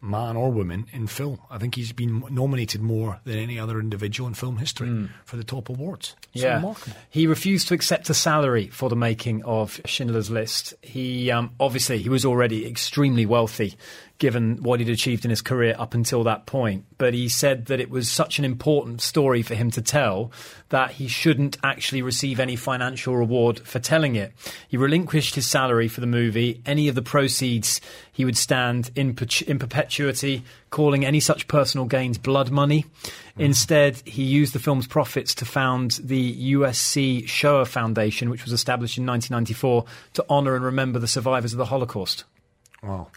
Man 0.00 0.36
or 0.36 0.50
woman 0.50 0.86
in 0.92 1.06
film. 1.06 1.40
I 1.50 1.58
think 1.58 1.74
he's 1.74 1.92
been 1.92 2.24
nominated 2.30 2.80
more 2.80 3.20
than 3.24 3.38
any 3.38 3.58
other 3.58 3.80
individual 3.80 4.28
in 4.28 4.34
film 4.34 4.58
history 4.58 5.08
for 5.24 5.36
the 5.36 5.44
top 5.44 5.68
awards. 5.68 6.14
It's 6.34 6.42
yeah. 6.42 6.56
remarkable. 6.56 6.96
He 7.10 7.26
refused 7.26 7.68
to 7.68 7.74
accept 7.74 8.10
a 8.10 8.14
salary 8.14 8.68
for 8.68 8.88
the 8.88 8.96
making 8.96 9.42
of 9.44 9.80
Schindler's 9.84 10.30
List. 10.30 10.74
He 10.82 11.30
um, 11.30 11.50
obviously 11.58 11.98
he 11.98 12.08
was 12.08 12.24
already 12.24 12.66
extremely 12.66 13.26
wealthy 13.26 13.76
given 14.18 14.62
what 14.62 14.80
he'd 14.80 14.88
achieved 14.88 15.24
in 15.24 15.30
his 15.30 15.42
career 15.42 15.74
up 15.78 15.92
until 15.92 16.24
that 16.24 16.46
point. 16.46 16.84
But 16.96 17.12
he 17.12 17.28
said 17.28 17.66
that 17.66 17.80
it 17.80 17.90
was 17.90 18.10
such 18.10 18.38
an 18.38 18.44
important 18.44 19.02
story 19.02 19.42
for 19.42 19.54
him 19.54 19.70
to 19.72 19.82
tell 19.82 20.32
that 20.70 20.92
he 20.92 21.06
shouldn't 21.06 21.58
actually 21.62 22.02
receive 22.02 22.40
any 22.40 22.56
financial 22.56 23.16
reward 23.16 23.60
for 23.60 23.78
telling 23.78 24.16
it. 24.16 24.32
He 24.68 24.76
relinquished 24.76 25.34
his 25.34 25.46
salary 25.46 25.88
for 25.88 26.00
the 26.00 26.06
movie. 26.06 26.62
Any 26.64 26.88
of 26.88 26.94
the 26.94 27.02
proceeds 27.02 27.80
he 28.10 28.24
would 28.24 28.36
stand 28.36 28.90
in, 28.94 29.16
in 29.46 29.58
perpetuity, 29.58 30.44
calling 30.70 31.04
any 31.04 31.20
such 31.20 31.46
personal 31.46 31.86
gains 31.86 32.16
blood 32.16 32.50
money. 32.50 32.86
Hmm. 33.36 33.42
Instead, 33.42 34.02
he 34.06 34.22
used 34.22 34.54
the 34.54 34.58
film's 34.58 34.86
profits 34.86 35.34
to 35.36 35.44
found 35.44 36.00
the 36.02 36.54
USC 36.54 37.28
Shoah 37.28 37.66
Foundation, 37.66 38.30
which 38.30 38.44
was 38.44 38.52
established 38.54 38.96
in 38.96 39.06
1994 39.06 39.84
to 40.14 40.24
honour 40.30 40.56
and 40.56 40.64
remember 40.64 40.98
the 40.98 41.06
survivors 41.06 41.52
of 41.52 41.58
the 41.58 41.66
Holocaust. 41.66 42.24
Wow. 42.82 43.08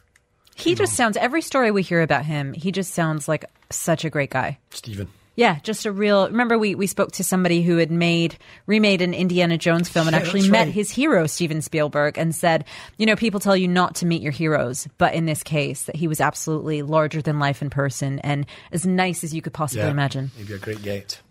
He 0.60 0.76
just 0.76 0.96
sounds 0.96 1.18
every 1.18 1.42
story 1.42 1.72
we 1.72 1.82
hear 1.82 2.02
about 2.02 2.26
him. 2.26 2.54
He 2.54 2.72
just 2.72 2.94
sounds 2.94 3.28
like 3.28 3.46
such 3.70 4.06
a 4.06 4.10
great 4.10 4.30
guy. 4.30 4.58
Stephen. 4.72 5.08
Yeah, 5.36 5.60
just 5.64 5.86
a 5.86 5.92
real. 5.94 6.28
Remember, 6.28 6.58
we, 6.58 6.76
we 6.76 6.86
spoke 6.86 7.14
to 7.14 7.24
somebody 7.24 7.62
who 7.62 7.78
had 7.78 7.92
made 7.92 8.38
remade 8.66 9.02
an 9.02 9.14
Indiana 9.14 9.58
Jones 9.58 9.88
film 9.88 10.08
and 10.08 10.14
Yeah, 10.14 10.22
actually 10.22 10.50
met 10.50 10.66
right. 10.66 10.74
his 10.74 10.92
hero 10.92 11.28
Steven 11.28 11.62
Spielberg 11.62 12.18
and 12.18 12.36
said, 12.36 12.66
you 12.98 13.06
know, 13.06 13.16
people 13.16 13.40
tell 13.40 13.56
you 13.56 13.68
not 13.70 13.96
to 13.96 14.06
meet 14.06 14.22
your 14.22 14.34
heroes, 14.34 14.86
but 14.98 15.14
in 15.14 15.26
this 15.26 15.42
case, 15.42 15.84
that 15.84 15.96
he 15.96 16.10
was 16.10 16.20
absolutely 16.20 16.82
larger 16.82 17.22
than 17.22 17.40
life 17.40 17.62
in 17.62 17.70
person 17.70 18.20
and 18.20 18.46
as 18.74 18.86
nice 18.86 19.24
as 19.24 19.34
you 19.34 19.42
could 19.42 19.54
possibly 19.54 19.86
Yeah. 19.86 19.92
imagine. 19.92 20.32
Maybe 20.38 20.54
a 20.56 20.58
great 20.58 20.84
gate. 20.84 21.22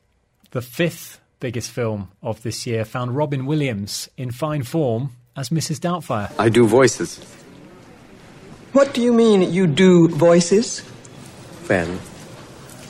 The 0.53 0.63
fifth 0.63 1.21
biggest 1.41 1.71
film 1.71 2.09
of 2.23 2.43
this 2.43 2.67
year 2.67 2.87
found 2.87 3.15
Robin 3.15 3.45
Williams 3.45 4.09
in 4.17 4.31
fine 4.31 4.63
form 4.63 5.11
as 5.37 5.51
Mrs. 5.51 5.81
Doubtfire. 5.81 6.33
I 6.39 6.49
do 6.49 6.67
voices. 6.67 7.21
What 8.73 8.93
do 8.95 9.01
you 9.01 9.13
mean 9.13 9.53
you 9.53 9.67
do 9.67 10.09
voices? 10.09 10.83
Well, 11.69 11.99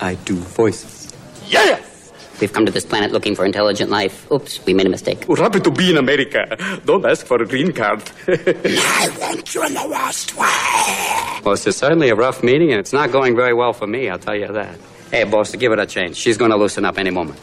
I 0.01 0.15
do 0.17 0.35
voices. 0.37 1.13
Yes! 1.47 2.13
We've 2.41 2.53
come 2.53 2.67
to 2.67 2.73
this 2.73 2.85
planet 2.85 3.11
looking 3.11 3.35
for 3.35 3.45
intelligent 3.45 3.91
life. 3.91 4.31
Oops, 4.31 4.65
we 4.65 4.75
made 4.75 4.87
a 4.87 4.91
mistake. 4.91 5.25
We're 5.27 5.43
happy 5.43 5.61
to 5.61 5.71
be 5.71 5.91
in 5.91 5.97
America. 5.97 6.81
Don't 6.85 7.05
ask 7.05 7.27
for 7.27 7.43
a 7.43 7.47
green 7.47 7.73
card. 7.73 8.03
I 8.29 9.09
want 9.21 9.55
you 9.55 9.65
in 9.67 9.75
the 9.75 9.89
worst 9.89 10.37
way. 10.37 11.41
well, 11.45 11.55
it's 11.55 11.77
certainly 11.77 12.11
a 12.11 12.15
rough 12.15 12.43
meeting, 12.45 12.71
and 12.71 12.79
it's 12.79 12.93
not 12.93 13.11
going 13.11 13.35
very 13.35 13.55
well 13.55 13.73
for 13.73 13.87
me, 13.89 14.09
I'll 14.09 14.19
tell 14.21 14.37
you 14.37 14.53
that. 14.53 14.79
Hey, 15.11 15.25
boss, 15.25 15.55
give 15.57 15.73
it 15.73 15.79
a 15.81 15.87
chance. 15.87 16.17
She's 16.17 16.37
going 16.37 16.51
to 16.51 16.57
loosen 16.57 16.85
up 16.85 16.99
any 16.99 17.11
moment. 17.11 17.41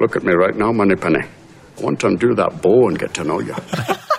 Look 0.00 0.16
at 0.16 0.22
me 0.24 0.32
right 0.32 0.54
now, 0.56 0.72
Moneypenny. 0.72 1.20
I 1.78 1.80
want 1.82 2.00
to 2.00 2.08
undo 2.08 2.34
that 2.34 2.60
bow 2.60 2.88
and 2.88 2.98
get 2.98 3.14
to 3.14 3.24
know 3.24 3.40
you. 3.40 3.54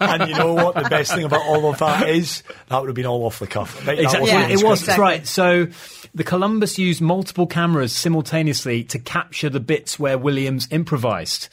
and 0.00 0.30
you 0.30 0.36
know 0.36 0.54
what? 0.54 0.74
The 0.74 0.88
best 0.88 1.14
thing 1.14 1.24
about 1.24 1.42
all 1.42 1.68
of 1.70 1.78
that 1.78 2.08
is 2.08 2.42
that 2.68 2.78
would 2.80 2.88
have 2.88 2.94
been 2.96 3.06
all 3.06 3.24
off 3.24 3.38
the 3.38 3.46
cuff. 3.46 3.76
I 3.82 3.84
bet 3.84 3.96
that 3.96 4.02
Exactly. 4.04 4.32
wasn't 4.32 4.52
it 4.52 4.64
was 4.64 4.80
script. 4.80 4.98
right. 4.98 5.26
So 5.26 5.66
the 6.14 6.24
Columbus 6.24 6.78
used 6.78 7.00
multiple 7.00 7.46
cameras 7.46 7.92
simultaneously 7.92 8.84
to 8.84 8.98
capture 8.98 9.50
the 9.50 9.60
bits 9.60 9.98
where 9.98 10.18
Williams 10.18 10.66
improvised. 10.70 11.48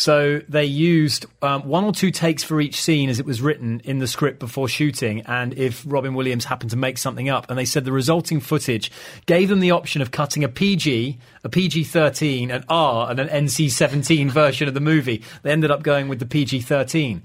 So 0.00 0.40
they 0.48 0.64
used 0.64 1.26
um, 1.42 1.68
one 1.68 1.84
or 1.84 1.92
two 1.92 2.10
takes 2.10 2.42
for 2.42 2.58
each 2.58 2.80
scene 2.80 3.10
as 3.10 3.20
it 3.20 3.26
was 3.26 3.42
written 3.42 3.82
in 3.84 3.98
the 3.98 4.06
script 4.06 4.38
before 4.38 4.66
shooting, 4.66 5.20
and 5.26 5.52
if 5.58 5.84
Robin 5.86 6.14
Williams 6.14 6.46
happened 6.46 6.70
to 6.70 6.76
make 6.78 6.96
something 6.96 7.28
up, 7.28 7.50
and 7.50 7.58
they 7.58 7.66
said 7.66 7.84
the 7.84 7.92
resulting 7.92 8.40
footage 8.40 8.90
gave 9.26 9.50
them 9.50 9.60
the 9.60 9.72
option 9.72 10.00
of 10.00 10.10
cutting 10.10 10.42
a 10.42 10.48
PG, 10.48 11.18
a 11.44 11.48
PG 11.50 11.84
13, 11.84 12.50
an 12.50 12.64
R, 12.70 13.10
and 13.10 13.20
an 13.20 13.28
NC 13.28 13.70
17 13.70 14.30
version 14.40 14.68
of 14.68 14.72
the 14.72 14.80
movie. 14.80 15.22
They 15.42 15.50
ended 15.50 15.70
up 15.70 15.82
going 15.82 16.08
with 16.08 16.18
the 16.18 16.24
PG 16.24 16.62
13. 16.62 17.20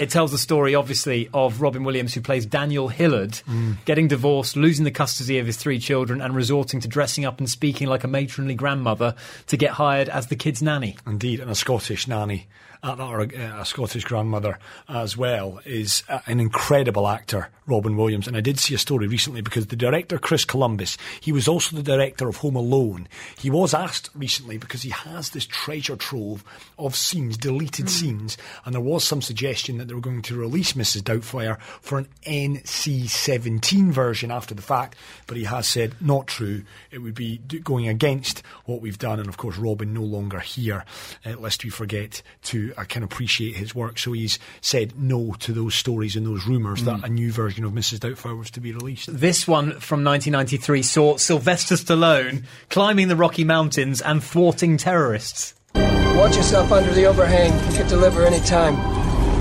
It 0.00 0.10
tells 0.10 0.32
the 0.32 0.38
story, 0.38 0.74
obviously, 0.74 1.30
of 1.32 1.60
Robin 1.60 1.84
Williams, 1.84 2.12
who 2.12 2.20
plays 2.20 2.44
Daniel 2.44 2.88
Hillard, 2.88 3.40
getting 3.84 4.08
divorced, 4.08 4.56
losing 4.56 4.84
the 4.84 4.90
custody 4.90 5.38
of 5.38 5.46
his 5.46 5.56
three 5.56 5.78
children, 5.78 6.20
and 6.20 6.34
resorting 6.34 6.80
to 6.80 6.88
dressing 6.88 7.24
up 7.24 7.38
and 7.38 7.48
speaking 7.48 7.86
like 7.86 8.02
a 8.02 8.08
matronly 8.08 8.54
grandmother 8.54 9.14
to 9.46 9.56
get 9.56 9.70
hired 9.70 10.08
as 10.08 10.26
the 10.26 10.36
kid's 10.36 10.60
nanny. 10.60 10.96
Indeed, 11.06 11.40
and 11.40 11.50
a 11.50 11.54
Scottish 11.54 12.06
nanny, 12.08 12.15
uh, 12.16 12.46
or 12.86 13.20
a, 13.20 13.60
a 13.60 13.64
Scottish 13.64 14.04
grandmother 14.04 14.58
as 14.88 15.16
well, 15.16 15.60
is 15.64 16.02
uh, 16.08 16.20
an 16.26 16.40
incredible 16.40 17.08
actor, 17.08 17.50
Robin 17.66 17.96
Williams. 17.96 18.28
And 18.28 18.36
I 18.36 18.40
did 18.40 18.58
see 18.58 18.74
a 18.74 18.78
story 18.78 19.08
recently 19.08 19.40
because 19.40 19.66
the 19.66 19.76
director, 19.76 20.18
Chris 20.18 20.44
Columbus, 20.44 20.96
he 21.20 21.32
was 21.32 21.48
also 21.48 21.76
the 21.76 21.82
director 21.82 22.28
of 22.28 22.36
Home 22.38 22.56
Alone. 22.56 23.08
He 23.38 23.50
was 23.50 23.74
asked 23.74 24.10
recently 24.14 24.58
because 24.58 24.82
he 24.82 24.90
has 24.90 25.30
this 25.30 25.46
treasure 25.46 25.96
trove 25.96 26.44
of 26.78 26.94
scenes, 26.94 27.36
deleted 27.36 27.90
scenes, 27.90 28.36
and 28.64 28.74
there 28.74 28.80
was 28.80 29.04
some 29.04 29.22
suggestion 29.22 29.78
that 29.78 29.88
they 29.88 29.94
were 29.94 30.00
going 30.00 30.22
to 30.22 30.36
release 30.36 30.74
Mrs. 30.74 31.02
Doubtfire 31.02 31.60
for 31.80 31.98
an 31.98 32.08
NC 32.24 33.08
17 33.08 33.90
version 33.90 34.30
after 34.30 34.54
the 34.54 34.62
fact, 34.62 34.96
but 35.26 35.36
he 35.36 35.44
has 35.44 35.66
said 35.66 35.94
not 36.00 36.26
true. 36.26 36.62
It 36.90 36.98
would 36.98 37.14
be 37.14 37.38
going 37.38 37.88
against 37.88 38.42
what 38.64 38.80
we've 38.80 38.98
done, 38.98 39.18
and 39.18 39.28
of 39.28 39.36
course, 39.36 39.58
Robin 39.58 39.92
no 39.92 40.02
longer 40.02 40.40
here, 40.40 40.84
uh, 41.24 41.36
lest 41.38 41.64
we 41.64 41.70
forget 41.70 42.22
to 42.44 42.72
uh, 42.76 42.84
can 42.84 43.02
appreciate 43.02 43.56
his 43.56 43.74
work. 43.74 43.98
So 43.98 44.12
he's 44.12 44.38
said 44.60 44.98
no 44.98 45.34
to 45.40 45.52
those 45.52 45.74
stories 45.74 46.16
and 46.16 46.26
those 46.26 46.46
rumours 46.46 46.84
that 46.84 47.04
a 47.04 47.08
new 47.08 47.32
version 47.32 47.64
of 47.64 47.72
Mrs. 47.72 47.98
Doubtfire 47.98 48.38
was 48.38 48.50
to 48.52 48.60
be 48.60 48.72
released. 48.72 49.08
This 49.12 49.46
one 49.46 49.78
from 49.80 50.04
1993 50.04 50.82
saw 50.82 51.16
Sylvester 51.16 51.74
Stallone 51.74 52.44
climbing 52.70 53.08
the 53.08 53.16
Rocky 53.16 53.44
Mountains 53.44 54.00
and 54.00 54.22
thwarting 54.22 54.76
terrorists. 54.76 55.54
Watch 55.74 56.36
yourself 56.36 56.72
under 56.72 56.92
the 56.92 57.04
overhang. 57.04 57.52
You 57.70 57.76
can 57.76 57.88
deliver 57.88 58.24
anytime. 58.24 58.74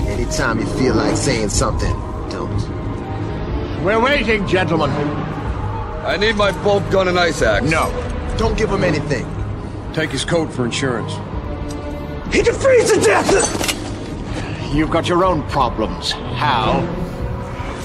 Anytime 0.07 0.59
you 0.59 0.65
feel 0.77 0.95
like 0.95 1.15
saying 1.15 1.49
something, 1.49 1.93
don't. 2.29 3.83
We're 3.83 4.01
waiting, 4.01 4.47
gentlemen. 4.47 4.89
I 4.91 6.17
need 6.17 6.35
my 6.35 6.51
bolt 6.63 6.89
gun 6.91 7.07
and 7.07 7.17
ice 7.17 7.41
axe. 7.41 7.69
No. 7.69 7.89
Don't 8.37 8.57
give 8.57 8.69
him 8.69 8.83
anything. 8.83 9.25
Take 9.93 10.11
his 10.11 10.25
coat 10.25 10.51
for 10.51 10.65
insurance. 10.65 11.13
He 12.31 12.43
can 12.43 12.53
freeze 12.53 12.91
to 12.91 12.99
death! 13.01 14.73
You've 14.73 14.91
got 14.91 15.07
your 15.07 15.23
own 15.23 15.47
problems. 15.49 16.11
Hal. 16.11 17.03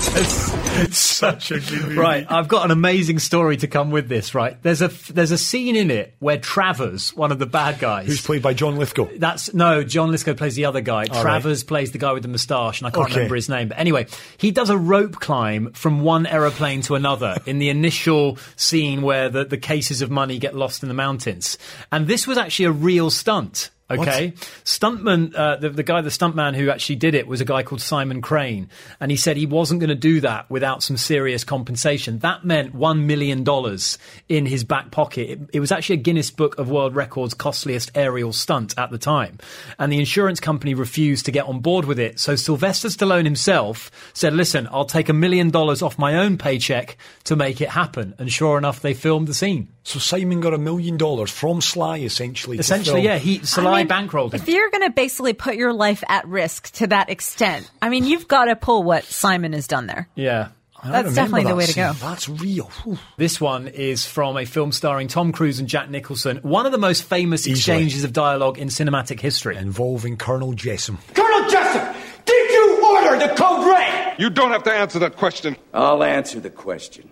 It's 0.03 0.97
such 0.99 1.51
a 1.51 1.61
good. 1.61 1.93
Right, 1.95 2.27
I've 2.31 2.49
got 2.49 2.65
an 2.65 2.71
amazing 2.71 3.19
story 3.19 3.59
to 3.59 3.67
come 3.69 3.91
with 3.91 4.09
this. 4.09 4.35
Right, 4.35 4.61
there's 4.63 4.81
a 4.81 4.89
there's 5.13 5.31
a 5.31 5.37
scene 5.39 5.77
in 5.77 5.91
it 5.91 6.15
where 6.21 6.39
Travers, 6.39 7.15
one 7.15 7.31
of 7.33 7.39
the 7.39 7.45
bad 7.45 7.79
guys, 7.79 8.07
Who's 8.07 8.23
played 8.23 8.41
by 8.43 8.55
John 8.55 8.77
Lithgow. 8.77 9.09
That's 9.19 9.53
no, 9.53 9.85
John 9.85 10.11
Lithgow 10.11 10.35
plays 10.35 10.55
the 10.55 10.65
other 10.65 10.81
guy. 10.81 11.05
Oh, 11.11 11.17
All 11.17 11.23
Travers 11.23 11.65
plays 11.65 11.93
the 11.93 11.99
guy 11.99 12.13
with 12.13 12.23
the 12.23 12.31
moustache, 12.31 12.81
and 12.81 12.87
I 12.89 12.91
can't 12.91 13.07
Okay. 13.07 13.17
remember 13.17 13.35
his 13.35 13.51
name. 13.51 13.69
But 13.69 13.79
anyway, 13.79 14.07
he 14.39 14.51
does 14.53 14.71
a 14.71 14.79
rope 14.79 15.17
climb 15.17 15.73
from 15.73 16.01
one 16.01 16.25
aeroplane 16.27 16.81
to 16.83 16.95
another 16.95 17.37
in 17.45 17.59
the 17.59 17.69
initial 17.69 18.39
scene 18.57 19.03
where 19.03 19.29
the, 19.29 19.45
the 19.45 19.59
cases 19.59 20.01
of 20.01 20.11
money 20.11 20.39
get 20.39 20.57
lost 20.57 20.83
in 20.83 20.89
the 20.89 20.95
mountains. 20.95 21.59
And 21.93 22.07
this 22.07 22.27
was 22.27 22.39
actually 22.39 22.65
a 22.67 22.73
real 22.73 23.11
stunt. 23.11 23.69
Okay, 23.91 24.33
stuntman, 24.65 25.35
uh, 25.35 25.57
the, 25.57 25.71
the 25.71 25.83
guy, 25.83 26.01
the 26.01 26.11
stuntman 26.11 26.55
who 26.55 26.71
actually 26.71 26.97
did 26.97 27.15
it 27.15 27.27
was 27.27 27.41
a 27.41 27.45
guy 27.45 27.63
called 27.63 27.81
Simon 27.81 28.21
Crane, 28.23 28.69
and 29.01 29.11
he 29.11 29.17
said 29.17 29.37
he 29.37 29.47
wasn't 29.47 29.81
going 29.81 29.89
to 29.89 29.95
do 29.95 30.21
that 30.21 30.49
without 30.51 30.83
some 30.83 30.97
serious 30.97 31.45
compensation. 31.45 32.19
That 32.21 32.45
meant 32.45 32.75
one 32.75 33.07
million 33.07 33.45
dollars 33.45 33.99
in 34.29 34.47
his 34.47 34.65
back 34.65 34.91
pocket. 34.91 35.31
It, 35.31 35.41
it 35.55 35.61
was 35.61 35.73
actually 35.73 35.97
a 35.97 36.03
Guinness 36.03 36.31
Book 36.31 36.59
of 36.59 36.71
World 36.71 36.95
Records 36.95 37.35
costliest 37.35 37.91
aerial 37.95 38.33
stunt 38.33 38.75
at 38.79 38.91
the 38.91 38.99
time, 38.99 39.39
and 39.79 39.93
the 39.93 39.99
insurance 39.99 40.41
company 40.41 40.75
refused 40.75 41.25
to 41.27 41.33
get 41.33 41.47
on 41.47 41.61
board 41.61 41.85
with 41.85 41.99
it. 41.99 42.21
So 42.21 42.37
Sylvester 42.37 42.89
Stallone 42.89 43.25
himself 43.25 43.91
said, 44.13 44.35
"Listen, 44.35 44.69
I'll 44.71 44.85
take 44.85 45.09
a 45.09 45.15
million 45.15 45.51
dollars 45.51 45.83
off 45.83 45.99
my 45.99 46.17
own 46.17 46.39
paycheck 46.39 46.97
to 47.25 47.37
make 47.37 47.61
it 47.61 47.71
happen." 47.71 48.15
And 48.19 48.33
sure 48.33 48.57
enough, 48.59 48.81
they 48.81 48.95
filmed 48.95 49.29
the 49.29 49.35
scene. 49.35 49.69
So 49.91 49.99
Simon 49.99 50.41
got 50.41 50.55
a 50.55 50.59
million 50.59 50.97
dollars 50.97 51.33
from 51.33 51.61
Sly, 51.61 51.99
essentially. 51.99 52.59
Essentially, 52.59 53.03
yeah, 53.03 53.19
he 53.19 53.45
Sly 53.45 53.65
I 53.65 53.79
mean, 53.79 53.89
bankrolled 53.89 54.33
him. 54.33 54.41
If 54.41 54.49
you're 54.49 54.71
going 54.71 54.85
to 54.85 54.91
basically 54.91 55.33
put 55.33 55.57
your 55.57 55.73
life 55.73 56.05
at 56.09 56.29
risk 56.29 56.71
to 56.75 56.87
that 56.87 57.11
extent, 57.11 57.69
I 57.83 57.89
mean, 57.89 58.05
you've 58.05 58.29
got 58.29 58.45
to 58.45 58.55
pull 58.55 58.85
what 58.85 59.03
Simon 59.03 59.53
has 59.53 59.67
done 59.67 59.89
there. 59.89 60.09
Yeah. 60.15 60.51
That's 60.85 61.13
definitely 61.15 61.45
the 61.45 61.57
way 61.57 61.67
to 61.67 61.75
go. 61.75 61.93
That's 61.95 62.29
real. 62.29 62.67
Whew. 62.85 62.99
This 63.17 63.41
one 63.41 63.67
is 63.67 64.07
from 64.07 64.37
a 64.39 64.45
film 64.45 64.71
starring 64.71 65.09
Tom 65.09 65.33
Cruise 65.33 65.59
and 65.59 65.69
Jack 65.69 65.91
Nicholson, 65.91 66.39
one 66.39 66.67
of 66.67 66.73
the 66.73 66.79
most 66.79 67.03
famous 67.03 67.47
exchanges 67.47 68.05
of 68.05 68.13
dialogue 68.13 68.59
in 68.59 68.69
cinematic 68.69 69.19
history. 69.19 69.57
Involving 69.57 70.17
Colonel 70.17 70.53
Jessup. 70.53 70.97
Colonel 71.15 71.51
Jessup, 71.51 71.97
did 72.25 72.51
you 72.51 72.87
order 72.87 73.19
the 73.19 73.35
code 73.35 73.67
red? 73.67 74.21
You 74.21 74.31
don't 74.31 74.53
have 74.53 74.63
to 74.63 74.73
answer 74.73 75.01
that 75.01 75.17
question. 75.17 75.57
I'll 75.75 76.05
answer 76.05 76.39
the 76.39 76.51
question. 76.51 77.11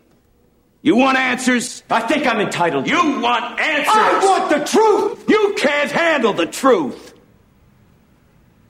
You 0.88 0.96
want 0.96 1.18
answers? 1.18 1.82
I 1.90 2.00
think 2.00 2.26
I'm 2.26 2.40
entitled. 2.40 2.88
You 2.88 3.20
want 3.20 3.60
answers? 3.60 3.92
I 3.94 4.24
want 4.24 4.48
the 4.48 4.64
truth. 4.64 5.28
You 5.28 5.54
can't 5.58 5.90
handle 5.90 6.32
the 6.32 6.46
truth. 6.46 7.12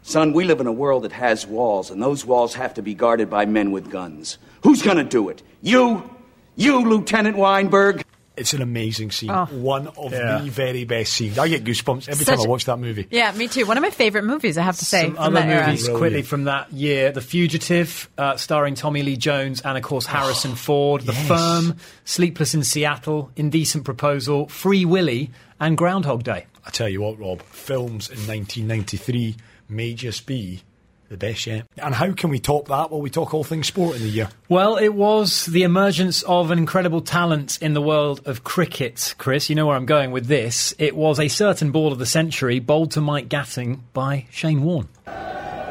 Son, 0.02 0.32
we 0.32 0.42
live 0.42 0.58
in 0.58 0.66
a 0.66 0.72
world 0.72 1.04
that 1.04 1.12
has 1.12 1.46
walls, 1.46 1.92
and 1.92 2.02
those 2.02 2.26
walls 2.26 2.54
have 2.54 2.74
to 2.74 2.82
be 2.82 2.92
guarded 2.92 3.30
by 3.30 3.46
men 3.46 3.70
with 3.70 3.88
guns. 3.88 4.38
Who's 4.64 4.82
gonna 4.82 5.04
do 5.04 5.28
it? 5.28 5.44
You? 5.62 6.10
You, 6.56 6.80
Lieutenant 6.80 7.36
Weinberg? 7.36 8.02
It's 8.38 8.52
an 8.54 8.62
amazing 8.62 9.10
scene. 9.10 9.30
Oh. 9.30 9.46
One 9.46 9.88
of 9.88 10.12
Yeah. 10.12 10.38
the 10.38 10.50
very 10.50 10.84
best 10.84 11.12
scenes. 11.12 11.38
I 11.38 11.48
get 11.48 11.64
goosebumps 11.64 12.08
every 12.08 12.24
Such- 12.24 12.36
time 12.38 12.46
I 12.46 12.48
watch 12.48 12.64
that 12.66 12.78
movie. 12.78 13.06
Yeah, 13.10 13.32
me 13.32 13.48
too. 13.48 13.66
One 13.66 13.76
of 13.76 13.82
my 13.82 13.90
favorite 13.90 14.24
movies, 14.24 14.56
I 14.58 14.62
have 14.62 14.76
to 14.78 14.84
say. 14.84 15.06
Some 15.06 15.18
other 15.18 15.34
that 15.34 15.48
era. 15.48 15.66
movies 15.66 15.88
quickly 15.88 16.22
from 16.22 16.44
that 16.44 16.72
year: 16.72 17.12
The 17.12 17.20
Fugitive, 17.20 18.08
uh, 18.16 18.36
starring 18.36 18.74
Tommy 18.74 19.02
Lee 19.02 19.16
Jones, 19.16 19.60
and 19.60 19.76
of 19.76 19.82
course 19.84 20.06
Harrison 20.06 20.54
Ford. 20.54 21.02
The 21.02 21.12
yes. 21.12 21.28
Firm, 21.28 21.76
Sleepless 22.04 22.54
in 22.54 22.62
Seattle, 22.64 23.30
Indecent 23.36 23.84
Proposal, 23.84 24.48
Free 24.48 24.84
Willy, 24.84 25.30
and 25.60 25.76
Groundhog 25.76 26.22
Day. 26.24 26.46
I 26.66 26.70
tell 26.70 26.88
you 26.88 27.00
what, 27.02 27.18
Rob, 27.18 27.42
films 27.42 28.08
in 28.10 28.18
1993 28.26 29.36
may 29.68 29.94
just 29.94 30.26
be 30.26 30.62
the 31.08 31.16
best 31.16 31.46
yet. 31.46 31.66
And 31.76 31.94
how 31.94 32.12
can 32.12 32.30
we 32.30 32.38
top 32.38 32.68
that 32.68 32.90
while 32.90 33.00
we 33.00 33.10
talk 33.10 33.32
all 33.34 33.44
things 33.44 33.66
sport 33.66 33.96
in 33.96 34.02
the 34.02 34.08
year? 34.08 34.28
Well, 34.48 34.76
it 34.76 34.94
was 34.94 35.46
the 35.46 35.62
emergence 35.62 36.22
of 36.22 36.50
an 36.50 36.58
incredible 36.58 37.00
talent 37.00 37.58
in 37.60 37.74
the 37.74 37.82
world 37.82 38.22
of 38.26 38.44
cricket, 38.44 39.14
Chris. 39.18 39.48
You 39.48 39.56
know 39.56 39.66
where 39.66 39.76
I'm 39.76 39.86
going 39.86 40.10
with 40.10 40.26
this. 40.26 40.74
It 40.78 40.94
was 40.94 41.18
a 41.18 41.28
certain 41.28 41.72
ball 41.72 41.92
of 41.92 41.98
the 41.98 42.06
century, 42.06 42.60
bowled 42.60 42.92
to 42.92 43.00
Mike 43.00 43.28
Gatting 43.28 43.80
by 43.92 44.26
Shane 44.30 44.62
Warne. 44.62 44.88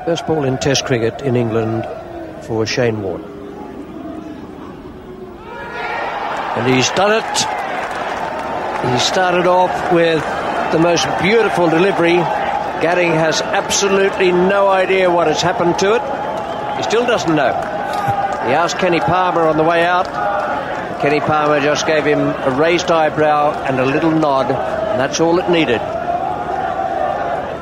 First 0.05 0.25
ball 0.25 0.43
in 0.43 0.57
Test 0.57 0.85
cricket 0.85 1.21
in 1.21 1.35
England 1.35 1.85
for 2.45 2.65
Shane 2.65 3.01
Warne. 3.01 3.23
And 6.55 6.73
he's 6.73 6.89
done 6.91 7.11
it. 7.21 8.91
He 8.91 8.99
started 8.99 9.45
off 9.45 9.93
with 9.93 10.23
the 10.71 10.79
most 10.79 11.05
beautiful 11.21 11.69
delivery. 11.69 12.17
Gatting 12.81 13.11
has 13.13 13.41
absolutely 13.41 14.31
no 14.31 14.67
idea 14.67 15.09
what 15.09 15.27
has 15.27 15.41
happened 15.41 15.79
to 15.79 15.95
it. 15.95 16.77
He 16.77 16.83
still 16.83 17.05
doesn't 17.05 17.35
know. 17.35 17.53
He 17.53 18.53
asked 18.53 18.77
Kenny 18.77 18.99
Palmer 18.99 19.41
on 19.47 19.57
the 19.57 19.63
way 19.63 19.83
out. 19.83 20.05
Kenny 21.01 21.19
Palmer 21.19 21.59
just 21.59 21.85
gave 21.87 22.05
him 22.05 22.19
a 22.19 22.51
raised 22.51 22.91
eyebrow 22.91 23.51
and 23.63 23.79
a 23.79 23.85
little 23.85 24.11
nod, 24.11 24.45
and 24.51 24.99
that's 24.99 25.19
all 25.19 25.39
it 25.39 25.49
needed. 25.49 25.81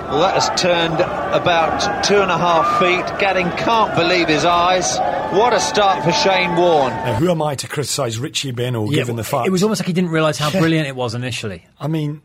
Well, 0.06 0.20
that 0.20 0.36
has 0.36 0.62
turned 0.62 1.00
about 1.02 2.04
two 2.04 2.22
and 2.22 2.30
a 2.30 2.38
half 2.38 2.80
feet. 2.80 3.04
Gatting 3.20 3.50
can't 3.58 3.96
believe 3.96 4.28
his 4.28 4.46
eyes. 4.46 4.98
What 5.34 5.54
a 5.54 5.60
start 5.60 6.04
for 6.04 6.12
Shane 6.12 6.56
Warne. 6.56 6.94
Now, 6.94 7.16
who 7.16 7.32
am 7.32 7.42
I 7.42 7.56
to 7.56 7.68
criticise 7.68 8.20
Richie 8.20 8.52
Benaud 8.52 8.92
Yeah, 8.92 8.98
given 8.98 9.16
the 9.16 9.24
fact 9.24 9.48
It 9.48 9.52
was 9.52 9.64
almost 9.64 9.82
like 9.82 9.88
he 9.88 9.94
didn't 9.94 10.12
realise 10.12 10.38
how 10.38 10.52
brilliant 10.52 10.88
it 10.88 10.96
was 10.96 11.16
initially. 11.16 11.66
I 11.80 11.88
mean, 11.88 12.22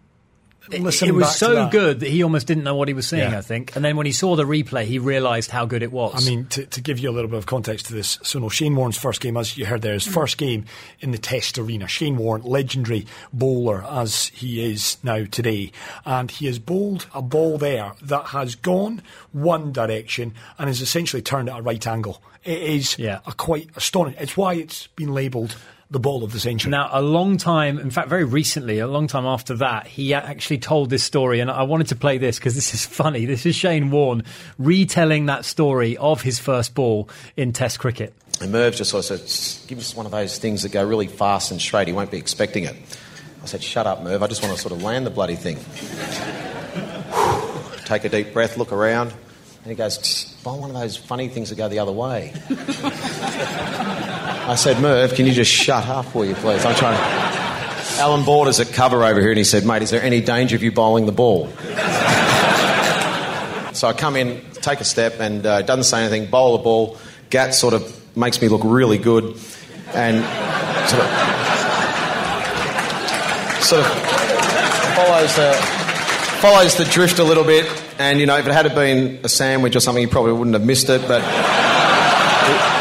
It, 0.70 0.74
it 1.02 1.12
was 1.14 1.36
so 1.36 1.54
that- 1.54 1.70
good 1.72 2.00
that 2.00 2.08
he 2.08 2.22
almost 2.22 2.46
didn't 2.46 2.64
know 2.64 2.74
what 2.74 2.88
he 2.88 2.94
was 2.94 3.08
seeing, 3.08 3.30
Yeah. 3.30 3.38
I 3.38 3.40
think. 3.40 3.74
And 3.74 3.84
then 3.84 3.96
when 3.96 4.06
he 4.06 4.12
saw 4.12 4.36
the 4.36 4.44
replay, 4.44 4.84
he 4.84 4.98
realised 4.98 5.50
how 5.50 5.64
good 5.64 5.82
it 5.82 5.90
was. 5.90 6.26
I 6.26 6.30
mean, 6.30 6.46
to, 6.46 6.66
to 6.66 6.80
give 6.80 6.98
you 6.98 7.10
a 7.10 7.12
little 7.12 7.30
bit 7.30 7.38
of 7.38 7.46
context 7.46 7.86
to 7.86 7.94
this, 7.94 8.18
so 8.22 8.38
no, 8.38 8.48
Shane 8.48 8.76
Warne's 8.76 8.98
first 8.98 9.20
game, 9.20 9.36
as 9.36 9.56
you 9.56 9.66
heard 9.66 9.82
there, 9.82 9.94
his 9.94 10.06
mm. 10.06 10.12
first 10.12 10.36
game 10.38 10.66
in 11.00 11.12
the 11.12 11.18
Test 11.18 11.58
arena. 11.58 11.88
Shane 11.88 12.16
Warne, 12.16 12.42
legendary 12.42 13.06
bowler 13.32 13.82
as 13.84 14.26
he 14.26 14.64
is 14.70 14.98
now 15.02 15.24
today, 15.24 15.72
and 16.04 16.30
he 16.30 16.46
has 16.46 16.58
bowled 16.58 17.06
a 17.14 17.22
ball 17.22 17.58
there 17.58 17.92
that 18.02 18.26
has 18.26 18.54
gone 18.54 19.02
one 19.32 19.72
direction 19.72 20.34
and 20.58 20.68
has 20.68 20.80
essentially 20.80 21.22
turned 21.22 21.48
at 21.48 21.58
a 21.58 21.62
right 21.62 21.86
angle. 21.86 22.22
It 22.44 22.62
is 22.62 22.98
a 22.98 23.32
quite 23.36 23.68
astonishing. 23.76 24.20
It's 24.20 24.36
why 24.36 24.54
it's 24.54 24.86
been 24.88 25.12
labelled 25.12 25.56
the 25.90 25.98
ball 25.98 26.22
of 26.22 26.32
the 26.32 26.38
century. 26.38 26.70
Now, 26.70 26.88
a 26.92 27.02
long 27.02 27.36
time, 27.36 27.78
in 27.78 27.90
fact, 27.90 28.08
very 28.08 28.24
recently, 28.24 28.78
a 28.78 28.86
long 28.86 29.08
time 29.08 29.26
after 29.26 29.56
that, 29.56 29.88
he 29.88 30.14
actually 30.14 30.58
told 30.58 30.88
this 30.88 31.02
story, 31.02 31.40
and 31.40 31.50
I 31.50 31.64
wanted 31.64 31.88
to 31.88 31.96
play 31.96 32.18
this 32.18 32.38
because 32.38 32.54
this 32.54 32.74
is 32.74 32.86
funny. 32.86 33.24
This 33.24 33.44
is 33.44 33.56
Shane 33.56 33.90
Warne 33.90 34.22
retelling 34.58 35.26
that 35.26 35.44
story 35.44 35.96
of 35.96 36.22
his 36.22 36.38
first 36.38 36.74
ball 36.74 37.08
in 37.36 37.52
Test 37.52 37.80
cricket. 37.80 38.14
And 38.40 38.52
Merv 38.52 38.76
just 38.76 38.90
sort 38.90 39.10
of 39.10 39.20
said, 39.20 39.68
give 39.68 39.78
us 39.78 39.94
one 39.94 40.06
of 40.06 40.12
those 40.12 40.38
things 40.38 40.62
that 40.62 40.72
go 40.72 40.86
really 40.86 41.08
fast 41.08 41.50
and 41.50 41.60
straight. 41.60 41.88
He 41.88 41.92
won't 41.92 42.10
be 42.10 42.18
expecting 42.18 42.64
it. 42.64 42.76
I 43.42 43.46
said, 43.46 43.62
shut 43.62 43.86
up, 43.86 44.02
Merv. 44.02 44.22
I 44.22 44.26
just 44.28 44.42
want 44.42 44.54
to 44.54 44.60
sort 44.60 44.72
of 44.72 44.82
land 44.82 45.04
the 45.04 45.10
bloody 45.10 45.36
thing. 45.36 45.56
Take 47.84 48.04
a 48.04 48.08
deep 48.08 48.32
breath, 48.32 48.56
look 48.56 48.72
around. 48.72 49.12
And 49.62 49.70
he 49.70 49.74
goes, 49.74 49.98
"Tsk, 49.98 50.42
buy 50.42 50.54
one 50.54 50.70
of 50.70 50.76
those 50.76 50.96
funny 50.96 51.28
things 51.28 51.50
that 51.50 51.56
go 51.56 51.68
the 51.68 51.80
other 51.80 51.92
way. 51.92 52.32
I 54.50 54.56
said, 54.56 54.80
Merv, 54.82 55.14
can 55.14 55.26
you 55.26 55.32
just 55.32 55.48
shut 55.48 55.86
up, 55.86 56.12
will 56.12 56.24
you, 56.24 56.34
please? 56.34 56.64
I'm 56.64 56.74
trying 56.74 56.96
to. 56.96 58.00
Alan 58.00 58.24
Border's 58.24 58.58
at 58.58 58.72
cover 58.72 59.04
over 59.04 59.20
here, 59.20 59.28
and 59.28 59.38
he 59.38 59.44
said, 59.44 59.64
mate, 59.64 59.80
is 59.80 59.90
there 59.90 60.02
any 60.02 60.20
danger 60.20 60.56
of 60.56 60.64
you 60.64 60.72
bowling 60.72 61.06
the 61.06 61.12
ball? 61.12 61.46
So 63.72 63.86
I 63.86 63.92
come 63.92 64.16
in, 64.16 64.42
take 64.54 64.80
a 64.80 64.84
step, 64.84 65.20
and 65.20 65.46
uh, 65.46 65.62
doesn't 65.62 65.84
say 65.84 66.00
anything, 66.00 66.28
bowl 66.28 66.58
the 66.58 66.64
ball. 66.64 66.96
Gat 67.30 67.54
sort 67.54 67.74
of 67.74 68.16
makes 68.16 68.42
me 68.42 68.48
look 68.48 68.62
really 68.64 68.98
good, 68.98 69.38
and 69.94 70.16
sort 70.90 71.00
of, 71.00 71.08
sort 73.62 73.82
of 73.82 73.92
follows 74.96 75.36
the 75.36 75.52
follows 76.40 76.76
the 76.76 76.86
drift 76.86 77.20
a 77.20 77.24
little 77.24 77.44
bit. 77.44 77.66
And 78.00 78.18
you 78.18 78.26
know, 78.26 78.36
if 78.36 78.48
it 78.48 78.52
had 78.52 78.74
been 78.74 79.20
a 79.22 79.28
sandwich 79.28 79.76
or 79.76 79.80
something, 79.80 80.02
you 80.02 80.08
probably 80.08 80.32
wouldn't 80.32 80.54
have 80.54 80.66
missed 80.66 80.90
it. 80.90 81.06
But 81.06 81.22
It's 82.42 82.79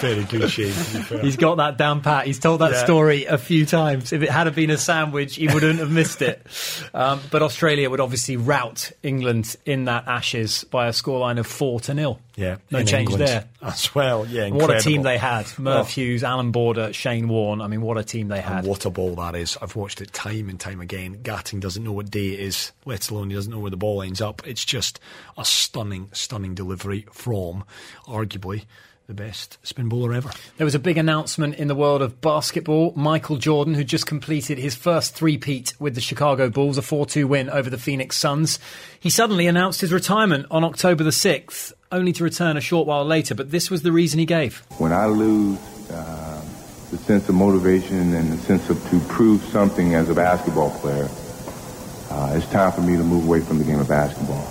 very 0.00 0.24
good, 0.24 0.50
Shane. 0.50 0.72
To 0.72 0.96
be 0.98 1.02
fair. 1.04 1.18
He's 1.20 1.36
got 1.36 1.56
that 1.56 1.76
down 1.78 2.00
pat. 2.00 2.26
He's 2.26 2.38
told 2.38 2.60
that 2.60 2.72
Yeah. 2.72 2.84
story 2.84 3.24
a 3.26 3.38
few 3.38 3.66
times. 3.66 4.12
If 4.12 4.22
it 4.22 4.30
had 4.30 4.52
been 4.54 4.70
a 4.70 4.76
sandwich, 4.78 5.36
he 5.36 5.46
wouldn't 5.48 5.78
have 5.78 5.90
missed 5.90 6.22
it. 6.22 6.44
Um, 6.92 7.20
but 7.30 7.40
Australia 7.42 7.88
would 7.88 8.00
obviously 8.00 8.36
rout 8.36 8.90
England 9.02 9.54
in 9.64 9.84
that 9.84 10.08
Ashes 10.08 10.64
by 10.64 10.86
a 10.88 10.90
scoreline 10.90 11.38
of 11.38 11.46
four 11.46 11.78
to 11.80 11.94
nil. 11.94 12.18
Yeah, 12.34 12.56
no 12.70 12.78
change 12.80 13.10
England 13.10 13.26
there. 13.28 13.44
as 13.62 13.94
well. 13.94 14.26
Yeah, 14.26 14.44
And 14.46 14.56
what 14.56 14.74
a 14.74 14.80
team 14.80 15.02
they 15.02 15.18
had: 15.18 15.46
Merv 15.58 15.80
Oh. 15.80 15.84
Hughes, 15.84 16.24
Alan 16.24 16.50
Border, 16.50 16.92
Shane 16.92 17.28
Warne. 17.28 17.60
I 17.60 17.68
mean, 17.68 17.80
what 17.82 17.96
a 17.96 18.02
team 18.02 18.28
they 18.28 18.40
had. 18.40 18.58
And 18.60 18.66
what 18.66 18.84
a 18.86 18.90
ball 18.90 19.14
that 19.16 19.36
is. 19.36 19.56
I've 19.62 19.76
watched 19.76 20.00
it 20.00 20.12
time 20.12 20.48
and 20.48 20.58
time 20.58 20.80
again. 20.80 21.18
Gatting 21.22 21.60
doesn't 21.60 21.84
know 21.84 21.92
what 21.92 22.10
day 22.10 22.28
it 22.30 22.40
is, 22.40 22.72
let 22.86 23.08
alone 23.10 23.30
he 23.30 23.36
doesn't 23.36 23.52
know 23.52 23.58
where 23.60 23.70
the 23.70 23.76
ball 23.76 24.02
ends 24.02 24.20
up. 24.20 24.42
It's 24.46 24.64
just 24.64 24.98
a 25.38 25.44
stunning, 25.44 26.08
stunning 26.12 26.54
delivery 26.54 27.06
from 27.12 27.64
arguably 28.06 28.64
the 29.10 29.22
best 29.22 29.58
spin 29.64 29.88
bowler 29.88 30.14
ever. 30.14 30.30
There 30.56 30.64
was 30.64 30.76
a 30.76 30.78
big 30.78 30.96
announcement 30.96 31.56
in 31.56 31.66
the 31.66 31.74
world 31.74 32.00
of 32.00 32.20
basketball. 32.20 32.92
Michael 32.94 33.38
Jordan, 33.38 33.74
who 33.74 33.82
just 33.82 34.06
completed 34.06 34.56
his 34.56 34.76
first 34.76 35.16
three-peat 35.16 35.74
with 35.80 35.96
the 35.96 36.00
Chicago 36.00 36.48
Bulls, 36.48 36.78
a 36.78 36.80
4-2 36.80 37.24
win 37.24 37.50
over 37.50 37.68
the 37.68 37.76
Phoenix 37.76 38.16
Suns. 38.16 38.60
He 39.00 39.10
suddenly 39.10 39.48
announced 39.48 39.80
his 39.80 39.92
retirement 39.92 40.46
on 40.48 40.62
October 40.62 41.02
the 41.02 41.10
6th, 41.10 41.72
only 41.90 42.12
to 42.12 42.22
return 42.22 42.56
a 42.56 42.60
short 42.60 42.86
while 42.86 43.04
later, 43.04 43.34
but 43.34 43.50
this 43.50 43.68
was 43.68 43.82
the 43.82 43.90
reason 43.90 44.20
he 44.20 44.26
gave. 44.26 44.62
When 44.78 44.92
I 44.92 45.06
lose 45.06 45.58
uh, 45.90 46.44
the 46.92 46.98
sense 46.98 47.28
of 47.28 47.34
motivation 47.34 48.14
and 48.14 48.32
the 48.32 48.36
sense 48.36 48.70
of 48.70 48.80
to 48.90 49.00
prove 49.12 49.42
something 49.46 49.96
as 49.96 50.08
a 50.08 50.14
basketball 50.14 50.70
player, 50.78 51.08
uh, 52.10 52.34
it's 52.36 52.48
time 52.52 52.70
for 52.70 52.82
me 52.82 52.96
to 52.96 53.02
move 53.02 53.26
away 53.26 53.40
from 53.40 53.58
the 53.58 53.64
game 53.64 53.80
of 53.80 53.88
basketball. 53.88 54.48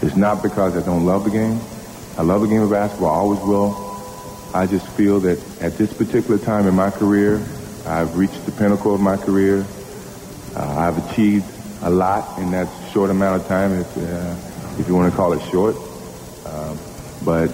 It's 0.00 0.14
not 0.14 0.44
because 0.44 0.76
I 0.76 0.86
don't 0.86 1.04
love 1.04 1.24
the 1.24 1.30
game. 1.30 1.58
I 2.20 2.22
love 2.22 2.42
the 2.42 2.48
game 2.48 2.60
of 2.60 2.68
basketball. 2.68 3.08
I 3.08 3.14
always 3.14 3.40
will. 3.40 3.74
I 4.52 4.66
just 4.66 4.86
feel 4.88 5.20
that 5.20 5.38
at 5.62 5.78
this 5.78 5.90
particular 5.90 6.36
time 6.36 6.66
in 6.66 6.74
my 6.74 6.90
career, 6.90 7.36
I've 7.86 8.14
reached 8.14 8.44
the 8.44 8.52
pinnacle 8.52 8.94
of 8.94 9.00
my 9.00 9.16
career. 9.16 9.64
Uh, 10.54 10.76
I've 10.76 11.10
achieved 11.10 11.46
a 11.80 11.88
lot 11.88 12.38
in 12.38 12.50
that 12.50 12.68
short 12.92 13.08
amount 13.08 13.40
of 13.40 13.48
time, 13.48 13.72
if, 13.72 13.96
uh, 13.96 14.36
if 14.78 14.86
you 14.86 14.94
want 14.94 15.10
to 15.10 15.16
call 15.16 15.32
it 15.32 15.40
short. 15.50 15.76
Um, 16.44 16.78
but 17.24 17.50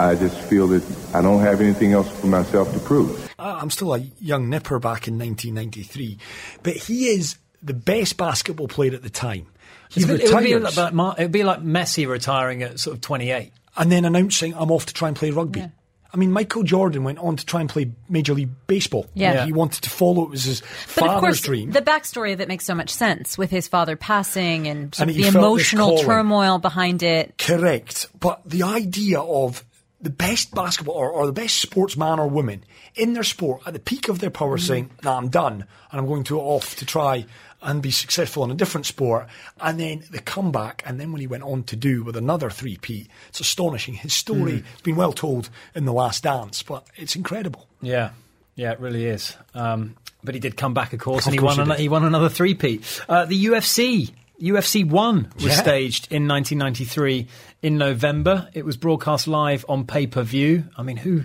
I 0.00 0.16
just 0.16 0.40
feel 0.40 0.66
that 0.66 0.82
I 1.14 1.22
don't 1.22 1.42
have 1.42 1.60
anything 1.60 1.92
else 1.92 2.10
for 2.18 2.26
myself 2.26 2.72
to 2.72 2.80
prove. 2.80 3.32
I'm 3.38 3.70
still 3.70 3.94
a 3.94 3.98
young 4.18 4.50
nipper 4.50 4.80
back 4.80 5.06
in 5.06 5.20
1993, 5.20 6.18
but 6.64 6.74
he 6.74 7.10
is 7.10 7.36
the 7.62 7.74
best 7.74 8.16
basketball 8.16 8.66
player 8.66 8.92
at 8.92 9.04
the 9.04 9.08
time. 9.10 9.46
He 9.88 10.00
It 10.02 10.08
would, 10.08 10.20
it 10.20 10.34
would 10.34 10.42
be 10.42 10.58
like, 10.58 10.92
Mar- 10.92 11.14
it 11.16 11.22
would 11.22 11.32
be 11.32 11.44
like 11.44 11.62
Messi 11.62 12.08
retiring 12.08 12.64
at 12.64 12.80
sort 12.80 12.96
of 12.96 13.02
28. 13.02 13.52
And 13.80 13.90
then 13.90 14.04
announcing, 14.04 14.54
I'm 14.54 14.70
off 14.70 14.86
to 14.86 14.94
try 14.94 15.08
and 15.08 15.16
play 15.16 15.30
rugby. 15.30 15.64
I 16.12 16.16
mean, 16.16 16.32
Michael 16.32 16.64
Jordan 16.64 17.04
went 17.04 17.18
on 17.18 17.36
to 17.36 17.46
try 17.46 17.60
and 17.60 17.70
play 17.70 17.92
Major 18.08 18.34
League 18.34 18.50
Baseball. 18.66 19.06
Yeah. 19.14 19.32
Yeah. 19.32 19.46
He 19.46 19.52
wanted 19.52 19.82
to 19.84 19.90
follow, 19.90 20.24
it 20.24 20.30
was 20.30 20.44
his 20.44 20.60
But 20.60 20.70
of 20.70 20.90
father's 20.90 21.20
course, 21.20 21.40
dream. 21.40 21.70
the 21.70 21.80
backstory 21.82 22.32
of 22.32 22.40
it 22.40 22.48
makes 22.48 22.64
so 22.64 22.74
much 22.74 22.90
sense 22.90 23.38
with 23.38 23.50
his 23.50 23.68
father 23.68 23.96
passing 23.96 24.66
and, 24.66 24.94
And 24.98 25.08
the 25.10 25.26
emotional 25.26 25.98
turmoil 25.98 26.58
behind 26.58 27.02
it. 27.02 27.38
Correct. 27.38 28.08
But 28.18 28.42
the 28.44 28.64
idea 28.64 29.20
of 29.20 29.64
the 30.00 30.10
best 30.10 30.52
basketball 30.54 30.96
or, 30.96 31.10
or 31.10 31.26
the 31.26 31.32
best 31.32 31.56
sportsman 31.60 32.18
or 32.18 32.26
woman 32.26 32.64
in 32.94 33.12
their 33.14 33.22
sport 33.22 33.62
at 33.66 33.72
the 33.72 33.78
peak 33.78 34.08
of 34.08 34.18
their 34.18 34.30
power 34.30 34.58
saying, 34.58 34.90
nah, 35.04 35.16
I'm 35.16 35.28
done 35.28 35.64
and 35.90 36.00
I'm 36.00 36.06
going 36.06 36.24
to 36.24 36.38
off 36.40 36.76
to 36.76 36.86
try 36.86 37.24
and 37.62 37.82
be 37.82 37.90
successful 37.90 38.42
in 38.44 38.50
a 38.50 38.54
different 38.54 38.86
sport. 38.86 39.26
And 39.60 39.78
then 39.78 40.04
the 40.10 40.18
comeback. 40.20 40.82
And 40.86 40.98
then 40.98 41.12
when 41.12 41.20
he 41.20 41.26
went 41.26 41.42
on 41.42 41.62
to 41.64 41.76
do 41.76 42.02
with 42.02 42.16
another 42.16 42.48
three-peat, 42.50 43.08
it's 43.28 43.40
astonishing. 43.40 43.94
His 43.94 44.14
story 44.14 44.52
Mm. 44.60 44.64
has 44.64 44.80
been 44.82 44.96
well 44.96 45.12
told 45.12 45.50
in 45.74 45.84
The 45.84 45.92
Last 45.92 46.22
Dance, 46.22 46.62
but 46.62 46.86
it's 46.96 47.16
incredible. 47.16 47.66
Yeah, 47.82 48.10
yeah, 48.54 48.72
it 48.72 48.80
really 48.80 49.04
is. 49.06 49.36
Um, 49.54 49.96
but 50.24 50.34
he 50.34 50.40
did 50.40 50.56
come 50.56 50.72
back, 50.74 50.92
of 50.92 51.00
course, 51.00 51.24
Of 51.26 51.28
and 51.28 51.34
he 51.34 51.38
course 51.38 51.56
won. 51.58 51.66
he 51.68 51.72
an- 51.74 51.78
he 51.80 51.88
won 51.88 52.04
another 52.04 52.28
three-peat. 52.28 53.02
Uh, 53.08 53.24
the 53.26 53.44
UFC 53.46 54.10
UFC 54.40 54.84
1 54.84 55.32
was 55.36 55.44
Yeah. 55.44 55.52
staged 55.54 56.08
in 56.10 56.26
1993 56.26 57.26
in 57.62 57.76
November. 57.76 58.48
It 58.54 58.64
was 58.64 58.76
broadcast 58.76 59.28
live 59.28 59.64
on 59.68 59.84
pay 59.84 60.06
per 60.06 60.22
view. 60.22 60.64
I 60.76 60.82
mean, 60.82 60.96
who? 60.96 61.24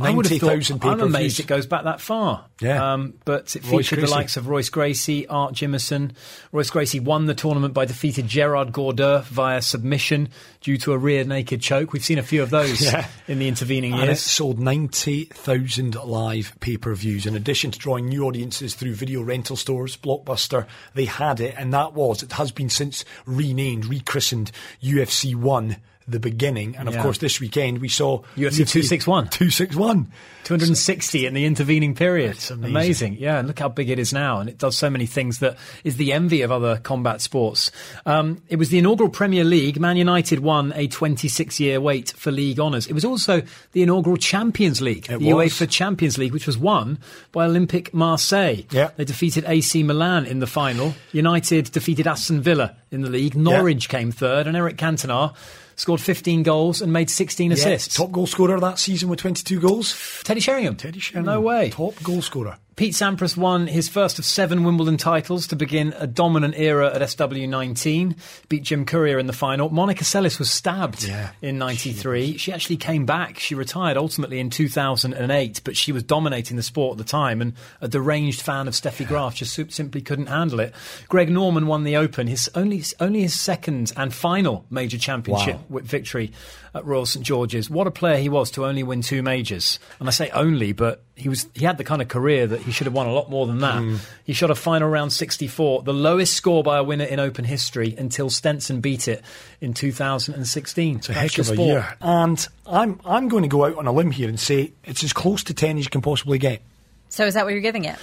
I 0.00 0.10
would 0.10 0.26
have 0.26 0.40
thought. 0.40 0.84
I'm 0.84 1.00
amazed 1.00 1.38
it 1.40 1.46
goes 1.46 1.66
back 1.66 1.84
that 1.84 2.00
far. 2.00 2.44
Yeah. 2.58 2.92
Um, 2.94 3.14
but 3.26 3.54
it 3.54 3.64
Royce 3.64 3.88
featured 3.90 4.06
the 4.06 4.10
likes 4.10 4.38
of 4.38 4.48
Royce 4.48 4.70
Gracie, 4.70 5.26
Art 5.26 5.52
Jimmerson. 5.52 6.12
Royce 6.52 6.70
Gracie 6.70 7.00
won 7.00 7.26
the 7.26 7.34
tournament 7.34 7.74
by 7.74 7.84
defeating 7.84 8.28
Gerard 8.28 8.72
Gordeau 8.72 9.22
via 9.24 9.60
submission 9.60 10.30
due 10.62 10.78
to 10.78 10.92
a 10.94 10.98
rear 10.98 11.22
naked 11.24 11.60
choke. 11.60 11.92
We've 11.92 12.02
seen 12.04 12.18
a 12.18 12.22
few 12.22 12.42
of 12.42 12.48
those 12.48 12.80
Yeah. 12.92 13.06
in 13.28 13.38
the 13.40 13.48
intervening 13.48 13.92
And 13.92 14.04
it 14.04 14.06
years. 14.06 14.20
sold 14.22 14.58
90,000 14.58 15.94
live 15.96 16.54
pay 16.60 16.76
per 16.78 16.94
views. 16.94 17.26
In 17.26 17.36
addition 17.36 17.70
to 17.72 17.78
drawing 17.78 18.06
new 18.08 18.24
audiences 18.24 18.74
through 18.74 18.94
video 18.94 19.20
rental 19.22 19.56
stores, 19.56 19.96
Blockbuster, 19.96 20.66
they 20.94 21.04
had 21.04 21.40
it, 21.40 21.54
and 21.58 21.74
that 21.74 21.92
was, 21.92 22.22
it 22.22 22.32
has 22.32 22.52
been 22.52 22.70
since 22.70 23.04
renamed, 23.26 23.84
rechristened 23.86 24.50
UFC 24.82 25.34
1, 25.34 25.76
the 26.08 26.20
beginning. 26.20 26.76
And 26.76 26.88
of 26.88 26.94
Yeah. 26.94 27.02
course, 27.02 27.18
this 27.18 27.40
weekend 27.40 27.78
we 27.78 27.88
saw 27.88 28.22
UFC 28.36 28.64
261. 28.64 29.28
261. 29.28 30.06
260 30.44 31.26
in 31.26 31.34
the 31.34 31.44
intervening 31.44 31.92
period. 31.96 32.30
It's 32.36 32.52
amazing. 32.52 33.16
Yeah, 33.18 33.38
and 33.40 33.48
look 33.48 33.58
how 33.58 33.68
big 33.68 33.90
it 33.90 33.98
is 33.98 34.12
now. 34.12 34.38
And 34.38 34.48
it 34.48 34.58
does 34.58 34.76
so 34.76 34.88
many 34.88 35.04
things 35.06 35.40
that 35.40 35.56
is 35.82 35.96
the 35.96 36.12
envy 36.12 36.42
of 36.42 36.52
other 36.52 36.76
combat 36.76 37.20
sports. 37.20 37.72
Um, 38.06 38.40
it 38.48 38.54
was 38.54 38.68
the 38.68 38.78
inaugural 38.78 39.10
Premier 39.10 39.42
League. 39.42 39.80
Man 39.80 39.96
United 39.96 40.38
won 40.38 40.72
a 40.76 40.86
26 40.86 41.58
year 41.58 41.80
wait 41.80 42.12
for 42.16 42.30
league 42.30 42.60
honours. 42.60 42.86
It 42.86 42.92
was 42.92 43.04
also 43.04 43.42
the 43.72 43.82
inaugural 43.82 44.16
Champions 44.16 44.80
League, 44.80 45.06
It 45.10 45.18
the 45.18 45.32
was. 45.32 45.52
UEFA 45.52 45.68
Champions 45.68 46.16
League, 46.16 46.32
which 46.32 46.46
was 46.46 46.56
won 46.56 46.98
by 47.32 47.44
Olympique 47.48 47.92
Marseille. 47.92 48.62
Yeah. 48.70 48.90
They 48.96 49.04
defeated 49.04 49.44
AC 49.48 49.82
Milan 49.82 50.26
in 50.26 50.38
the 50.38 50.46
final. 50.46 50.94
United 51.10 51.72
defeated 51.72 52.06
Aston 52.06 52.40
Villa 52.40 52.76
in 52.92 53.00
the 53.02 53.10
league. 53.10 53.34
Norwich 53.34 53.88
came 53.88 54.12
third, 54.12 54.46
and 54.46 54.56
Eric 54.56 54.76
Cantona 54.76 55.34
scored 55.76 56.00
15 56.00 56.42
goals 56.42 56.80
and 56.82 56.92
made 56.92 57.08
16 57.10 57.50
Yeah, 57.50 57.54
assists. 57.56 57.94
top 57.96 58.10
goal 58.10 58.26
scorer 58.26 58.58
that 58.60 58.78
season 58.78 59.08
with 59.08 59.20
22 59.20 59.60
goals. 59.60 59.94
Teddy 60.24 60.40
Sheringham. 60.40 60.76
Teddy 60.76 60.98
Sheringham. 61.00 61.34
No 61.34 61.40
way. 61.40 61.70
Top 61.70 62.02
goal 62.02 62.22
scorer. 62.22 62.58
Pete 62.76 62.92
Sampras 62.92 63.38
won 63.38 63.66
his 63.68 63.88
first 63.88 64.18
of 64.18 64.26
seven 64.26 64.62
Wimbledon 64.62 64.98
titles 64.98 65.46
to 65.46 65.56
begin 65.56 65.94
a 65.98 66.06
dominant 66.06 66.54
era 66.58 66.94
at 66.94 67.00
SW19. 67.00 68.14
Beat 68.50 68.64
Jim 68.64 68.84
Courier 68.84 69.18
in 69.18 69.26
the 69.26 69.32
final. 69.32 69.70
Monica 69.70 70.04
Seles 70.04 70.38
was 70.38 70.50
stabbed 70.50 71.02
Yeah, 71.04 71.30
in 71.40 71.56
93. 71.56 72.36
She, 72.36 72.52
actually 72.52 72.76
came 72.76 73.06
back. 73.06 73.38
She 73.38 73.54
retired 73.54 73.96
ultimately 73.96 74.38
in 74.40 74.50
2008, 74.50 75.62
but 75.64 75.74
she 75.74 75.90
was 75.90 76.02
dominating 76.02 76.58
the 76.58 76.62
sport 76.62 76.92
at 76.92 76.98
the 76.98 77.10
time. 77.10 77.40
And 77.40 77.54
a 77.80 77.88
deranged 77.88 78.42
fan 78.42 78.68
of 78.68 78.74
Steffi 78.74 79.08
Graf 79.08 79.36
just 79.36 79.54
simply 79.72 80.02
couldn't 80.02 80.26
handle 80.26 80.60
it. 80.60 80.74
Greg 81.08 81.30
Norman 81.30 81.66
won 81.66 81.84
the 81.84 81.96
Open, 81.96 82.26
his 82.26 82.50
only, 82.54 82.82
only 83.00 83.22
his 83.22 83.40
second 83.40 83.90
and 83.96 84.12
final 84.12 84.66
major 84.68 84.98
championship 84.98 85.60
Wow. 85.70 85.80
victory 85.82 86.30
at 86.74 86.84
Royal 86.84 87.06
St 87.06 87.24
George's. 87.24 87.70
What 87.70 87.86
a 87.86 87.90
player 87.90 88.18
he 88.18 88.28
was 88.28 88.50
to 88.50 88.66
only 88.66 88.82
win 88.82 89.00
two 89.00 89.22
majors. 89.22 89.78
And 89.98 90.08
I 90.08 90.12
say 90.12 90.28
only, 90.30 90.72
but 90.72 91.02
he 91.14 91.30
was 91.30 91.46
he 91.54 91.64
had 91.64 91.78
the 91.78 91.84
kind 91.84 92.02
of 92.02 92.08
career 92.08 92.46
that 92.46 92.60
he 92.66 92.72
should 92.72 92.86
have 92.86 92.94
won 92.94 93.06
a 93.06 93.12
lot 93.12 93.30
more 93.30 93.46
than 93.46 93.58
that. 93.60 93.80
Mm. 93.80 94.00
He 94.24 94.32
shot 94.32 94.50
a 94.50 94.54
final 94.56 94.88
round 94.88 95.12
64, 95.12 95.84
the 95.84 95.94
lowest 95.94 96.34
score 96.34 96.64
by 96.64 96.78
a 96.78 96.84
winner 96.84 97.04
in 97.04 97.20
Open 97.20 97.44
history 97.44 97.94
until 97.96 98.28
Stenson 98.28 98.80
beat 98.80 99.06
it 99.06 99.22
in 99.60 99.72
2016. 99.72 100.96
It's 100.96 101.08
a 101.08 101.12
heck 101.12 101.38
of 101.38 101.48
a 101.50 101.56
year. 101.56 101.96
And 102.00 102.46
I'm 102.66 103.00
I'm 103.04 103.28
going 103.28 103.44
to 103.44 103.48
go 103.48 103.64
out 103.64 103.76
on 103.76 103.86
a 103.86 103.92
limb 103.92 104.10
here 104.10 104.28
and 104.28 104.38
say 104.38 104.72
it's 104.84 105.04
as 105.04 105.12
close 105.12 105.44
to 105.44 105.54
10 105.54 105.78
as 105.78 105.84
you 105.84 105.90
can 105.90 106.02
possibly 106.02 106.38
get. 106.38 106.60
So 107.08 107.24
is 107.24 107.34
that 107.34 107.44
what 107.44 107.52
you're 107.52 107.62
giving 107.62 107.84
it? 107.84 107.96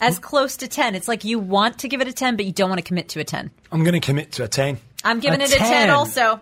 As 0.00 0.18
close 0.18 0.56
to 0.58 0.68
10. 0.68 0.94
It's 0.94 1.08
like 1.08 1.24
you 1.24 1.38
want 1.38 1.78
to 1.80 1.88
give 1.88 2.00
it 2.00 2.08
a 2.08 2.12
10, 2.12 2.36
but 2.36 2.44
you 2.46 2.52
don't 2.52 2.68
want 2.68 2.78
to 2.78 2.84
commit 2.84 3.10
to 3.10 3.20
a 3.20 3.24
10. 3.24 3.50
I'm 3.70 3.84
going 3.84 3.92
to 3.92 4.00
commit 4.00 4.32
to 4.32 4.44
a 4.44 4.48
10. 4.48 4.78
I'm 5.04 5.20
giving 5.20 5.40
A 5.40 5.44
it 5.44 5.54
a 5.54 5.58
10 5.58 5.68
10. 5.68 5.90
also. 5.90 6.40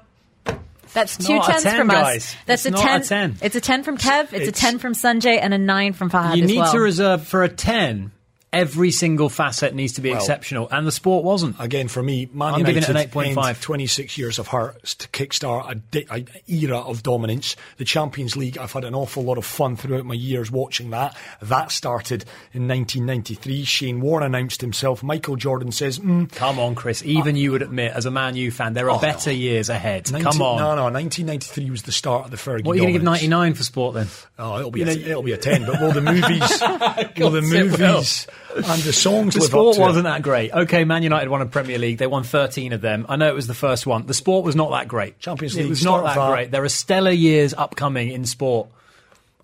That's 0.95 1.17
It's 1.19 1.27
two 1.27 1.39
tens 1.41 1.63
10, 1.65 1.77
from 1.77 1.89
guys. 1.89 2.17
us. 2.17 2.37
That's 2.47 2.67
It's 2.67 2.75
a 2.81 2.83
not 2.83 3.03
a 3.03 3.05
10. 3.05 3.33
10. 3.35 3.39
It's 3.43 3.57
a 3.57 3.61
10 3.61 3.83
from 3.83 3.99
Kev, 3.99 4.33
it's, 4.33 4.49
a 4.49 4.53
10 4.53 4.79
from 4.79 4.95
Sanjay, 4.95 5.39
and 5.43 5.53
a 5.53 5.59
9 5.59 5.93
from 5.93 6.09
Fahad 6.11 6.37
You 6.37 6.47
need 6.47 6.59
well. 6.59 6.73
to 6.73 6.81
reserve 6.81 7.27
for 7.27 7.43
a 7.43 7.49
10. 7.49 8.13
Every 8.55 8.91
single 8.91 9.29
facet 9.29 9.75
needs 9.75 9.95
to 9.95 10.01
be 10.01 10.11
Well- 10.11 10.19
exceptional, 10.21 10.69
and 10.71 10.87
the 10.87 10.93
sport 10.93 11.25
wasn't. 11.25 11.57
Again, 11.59 11.89
for 11.89 12.03
me, 12.03 12.29
Man 12.33 12.55
I'm 12.55 12.61
giving 12.61 12.77
it 12.77 12.89
United 12.89 12.91
an 12.91 12.97
8.5. 13.37 13.49
end 13.49 13.61
26 13.61 14.17
years 14.19 14.39
of 14.39 14.49
hurts 14.49 14.95
to 14.95 15.09
kickstart 15.09 15.71
a, 15.71 15.75
di- 15.75 16.07
a 16.11 16.25
era 16.51 16.79
of 16.79 17.03
dominance. 17.03 17.57
The 17.79 17.85
Champions 17.85 18.37
League, 18.37 18.57
I've 18.59 18.73
had 18.73 18.85
an 18.85 18.95
awful 18.95 19.23
lot 19.25 19.39
of 19.39 19.45
fun 19.45 19.77
throughout 19.77 20.05
my 20.07 20.15
years 20.15 20.51
watching 20.51 20.91
that. 20.91 21.17
That 21.43 21.71
started 21.73 22.25
in 22.53 22.69
1993. 22.69 23.65
Shane 23.65 24.01
Warne 24.01 24.23
announced 24.23 24.61
himself. 24.61 25.03
Michael 25.03 25.37
Jordan 25.37 25.73
says, 25.73 25.99
mm, 25.99 26.31
Come 26.33 26.59
on, 26.59 26.75
Chris. 26.75 27.03
Even 27.05 27.37
you 27.37 27.53
would 27.53 27.63
admit, 27.63 27.93
as 27.93 28.07
a 28.07 28.11
Man 28.11 28.37
U 28.37 28.51
fan, 28.51 28.75
there 28.75 28.89
are 28.91 28.97
Oh, 28.99 29.01
better 29.01 29.33
years 29.33 29.69
ahead. 29.69 30.11
19 30.13 30.33
Come 30.33 30.43
on. 30.43 30.59
No, 30.59 30.75
no, 30.77 30.83
1993 30.91 31.71
was 31.71 31.83
the 31.83 31.93
start 31.93 32.27
of 32.27 32.31
the 32.31 32.37
Fergie 32.37 32.65
What 32.65 32.73
are 32.73 32.77
you 32.77 32.83
going 32.83 32.93
to 32.95 32.99
give 32.99 33.03
99 33.03 33.55
for 33.55 33.63
sport 33.65 33.95
then? 33.95 34.07
Oh, 34.39 34.59
it'll 34.59 34.71
be, 34.71 34.81
You 34.81 34.87
a, 34.87 34.95
know- 34.95 35.01
it'll 35.11 35.23
be 35.23 35.33
a 35.33 35.37
10, 35.37 35.67
but 35.67 35.81
will 35.81 35.93
the 35.93 36.01
movies, 36.13 37.19
will 37.19 37.31
the 37.31 37.43
movies 37.43 38.27
and 38.57 38.83
the 38.83 38.93
songs 38.93 39.35
The 39.35 39.41
sport 39.43 39.69
up 39.71 39.75
to 39.77 39.81
wasn't 39.81 40.07
it? 40.07 40.11
that 40.11 40.23
great. 40.23 40.53
Okay, 40.53 40.85
Man 40.85 41.03
United 41.03 41.29
won 41.29 41.41
a 41.43 41.47
Premier 41.47 41.79
League. 41.79 41.99
They 41.99 42.07
won 42.07 42.23
13 42.23 42.73
of 42.73 42.81
them. 42.81 43.07
I 43.09 43.17
know 43.17 43.29
it 43.29 43.35
was 43.35 43.47
the 43.47 43.55
first 43.55 43.87
one. 43.87 44.07
The 44.07 44.15
sport 44.15 44.45
was 44.45 44.55
not 44.57 44.71
that 44.71 44.89
great. 44.89 45.19
Champions 45.19 45.57
It 45.57 45.61
League, 45.63 45.71
was 45.71 45.85
not 45.85 46.05
that 46.05 46.15
that. 46.17 46.31
great. 46.31 46.51
There 46.51 46.63
are 46.65 46.69
stellar 46.69 47.11
years 47.11 47.53
upcoming 47.55 48.11
in 48.11 48.25
sport. 48.27 48.69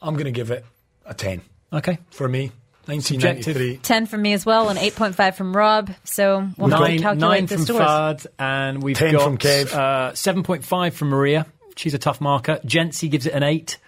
I'm 0.02 0.14
going 0.14 0.26
to 0.26 0.30
give 0.32 0.50
it 0.50 0.64
a 1.04 1.14
10 1.14 1.40
Okay. 1.72 1.98
for 2.10 2.28
me. 2.28 2.52
1993. 2.86 3.76
10 3.82 4.06
from 4.06 4.22
me 4.22 4.32
as 4.32 4.44
well, 4.46 4.68
and 4.68 4.78
8.5 4.78 5.34
from 5.36 5.56
Rob. 5.56 5.90
So 6.04 6.48
we'll 6.56 6.70
have 6.70 6.78
to 6.80 6.84
Nine, 6.88 6.98
calculate 7.00 7.20
nine 7.20 7.46
the 7.46 7.54
from 7.56 7.64
scores. 7.66 7.78
Fad, 7.84 8.26
and 8.38 8.82
we've 8.82 8.96
10 8.96 9.12
got 9.12 9.22
from 9.22 9.38
Kev. 9.38 9.72
Uh, 9.72 10.12
7.5 10.12 10.92
from 10.94 11.08
Maria. 11.10 11.46
She's 11.76 11.94
a 11.94 11.98
tough 11.98 12.20
marker. 12.20 12.58
Jency 12.64 13.08
gives 13.10 13.26
it 13.26 13.32
an 13.32 13.42
8. 13.42 13.78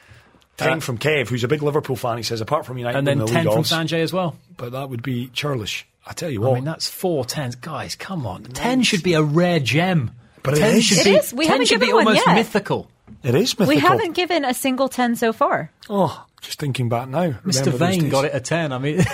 10 0.58 0.68
Uh, 0.72 0.80
from 0.80 0.98
Kev, 0.98 1.28
who's 1.28 1.44
a 1.44 1.48
big 1.48 1.62
Liverpool 1.62 1.96
fan. 1.96 2.16
He 2.18 2.22
says, 2.22 2.40
apart 2.40 2.66
from 2.66 2.78
United, 2.78 2.98
And 2.98 3.06
then 3.06 3.18
the 3.18 3.26
10 3.26 3.34
league 3.44 3.44
from 3.52 3.58
odds, 3.60 3.70
Sanjay 3.72 4.02
as 4.02 4.12
well. 4.12 4.36
But 4.56 4.72
that 4.72 4.90
would 4.90 5.02
be 5.02 5.28
churlish. 5.28 5.86
I 6.06 6.12
tell 6.12 6.30
you 6.30 6.40
what. 6.40 6.52
I 6.52 6.54
mean, 6.56 6.64
that's 6.64 6.88
four 6.88 7.24
tens. 7.24 7.54
Guys, 7.54 7.94
come 7.94 8.26
on. 8.26 8.42
10 8.44 8.82
should 8.82 9.02
be 9.02 9.14
a 9.14 9.22
rare 9.22 9.60
gem. 9.60 10.10
But 10.42 10.56
10 10.56 10.76
is. 10.76 10.84
should 10.84 10.98
It 10.98 11.04
be, 11.04 11.10
is. 11.16 11.32
We 11.32 11.46
haven't 11.46 11.66
should 11.66 11.80
be 11.80 11.86
given 11.86 12.04
one 12.04 12.06
almost 12.08 12.26
yet. 12.26 12.34
mythical. 12.34 12.90
it 13.22 13.34
is 13.34 13.56
mythical. 13.58 13.66
We 13.68 13.78
haven't 13.78 14.12
given 14.14 14.44
a 14.44 14.52
single 14.52 14.88
10 14.88 15.16
so 15.16 15.32
far. 15.32 15.70
Oh, 15.88 16.24
just 16.42 16.58
thinking 16.58 16.88
back 16.88 17.08
now. 17.08 17.30
Mr. 17.44 17.72
Vain 17.72 18.08
got 18.08 18.24
it 18.24 18.34
a 18.34 18.40
10. 18.40 18.72
I 18.72 18.78
mean, 18.78 18.98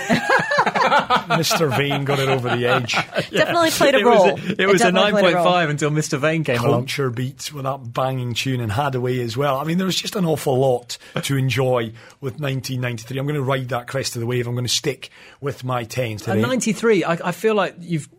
Mr. 1.29 1.75
Vain 1.75 2.03
got 2.03 2.19
it 2.19 2.27
over 2.27 2.49
the 2.49 2.65
edge. 2.65 2.93
Definitely 3.31 3.69
played 3.69 3.95
a 3.95 3.99
it 3.99 4.05
role. 4.05 4.33
Was 4.33 4.49
a, 4.49 4.61
it 4.61 4.67
was 4.67 4.81
a 4.81 4.91
definitely 4.91 5.21
played 5.21 5.35
a 5.35 5.37
9.5 5.37 5.69
until 5.69 5.91
Mr. 5.91 6.19
Vain 6.19 6.43
came 6.43 6.59
along. 6.59 6.81
Culture 6.81 7.09
beats 7.11 7.53
with 7.53 7.63
that 7.63 7.93
banging 7.93 8.33
tune 8.33 8.59
and 8.59 8.71
Haddaway 8.71 9.23
as 9.23 9.37
well. 9.37 9.57
I 9.57 9.63
mean, 9.63 9.77
there 9.77 9.85
was 9.85 9.95
just 9.95 10.15
an 10.15 10.25
awful 10.25 10.57
lot 10.57 10.97
to 11.21 11.37
enjoy 11.37 11.93
with 12.19 12.39
1993. 12.39 13.17
I'm 13.19 13.25
going 13.25 13.35
to 13.35 13.43
ride 13.43 13.69
that 13.69 13.87
crest 13.87 14.15
of 14.15 14.21
the 14.21 14.25
wave. 14.25 14.47
I'm 14.47 14.55
going 14.55 14.65
to 14.65 14.69
stick 14.69 15.11
with 15.39 15.63
my 15.63 15.85
10s 15.85 16.15
At 16.15 16.33
today. 16.33 16.41
93, 16.41 17.03
I, 17.03 17.11
I 17.29 17.31
feel 17.31 17.55
like 17.55 17.75
you've 17.79 18.09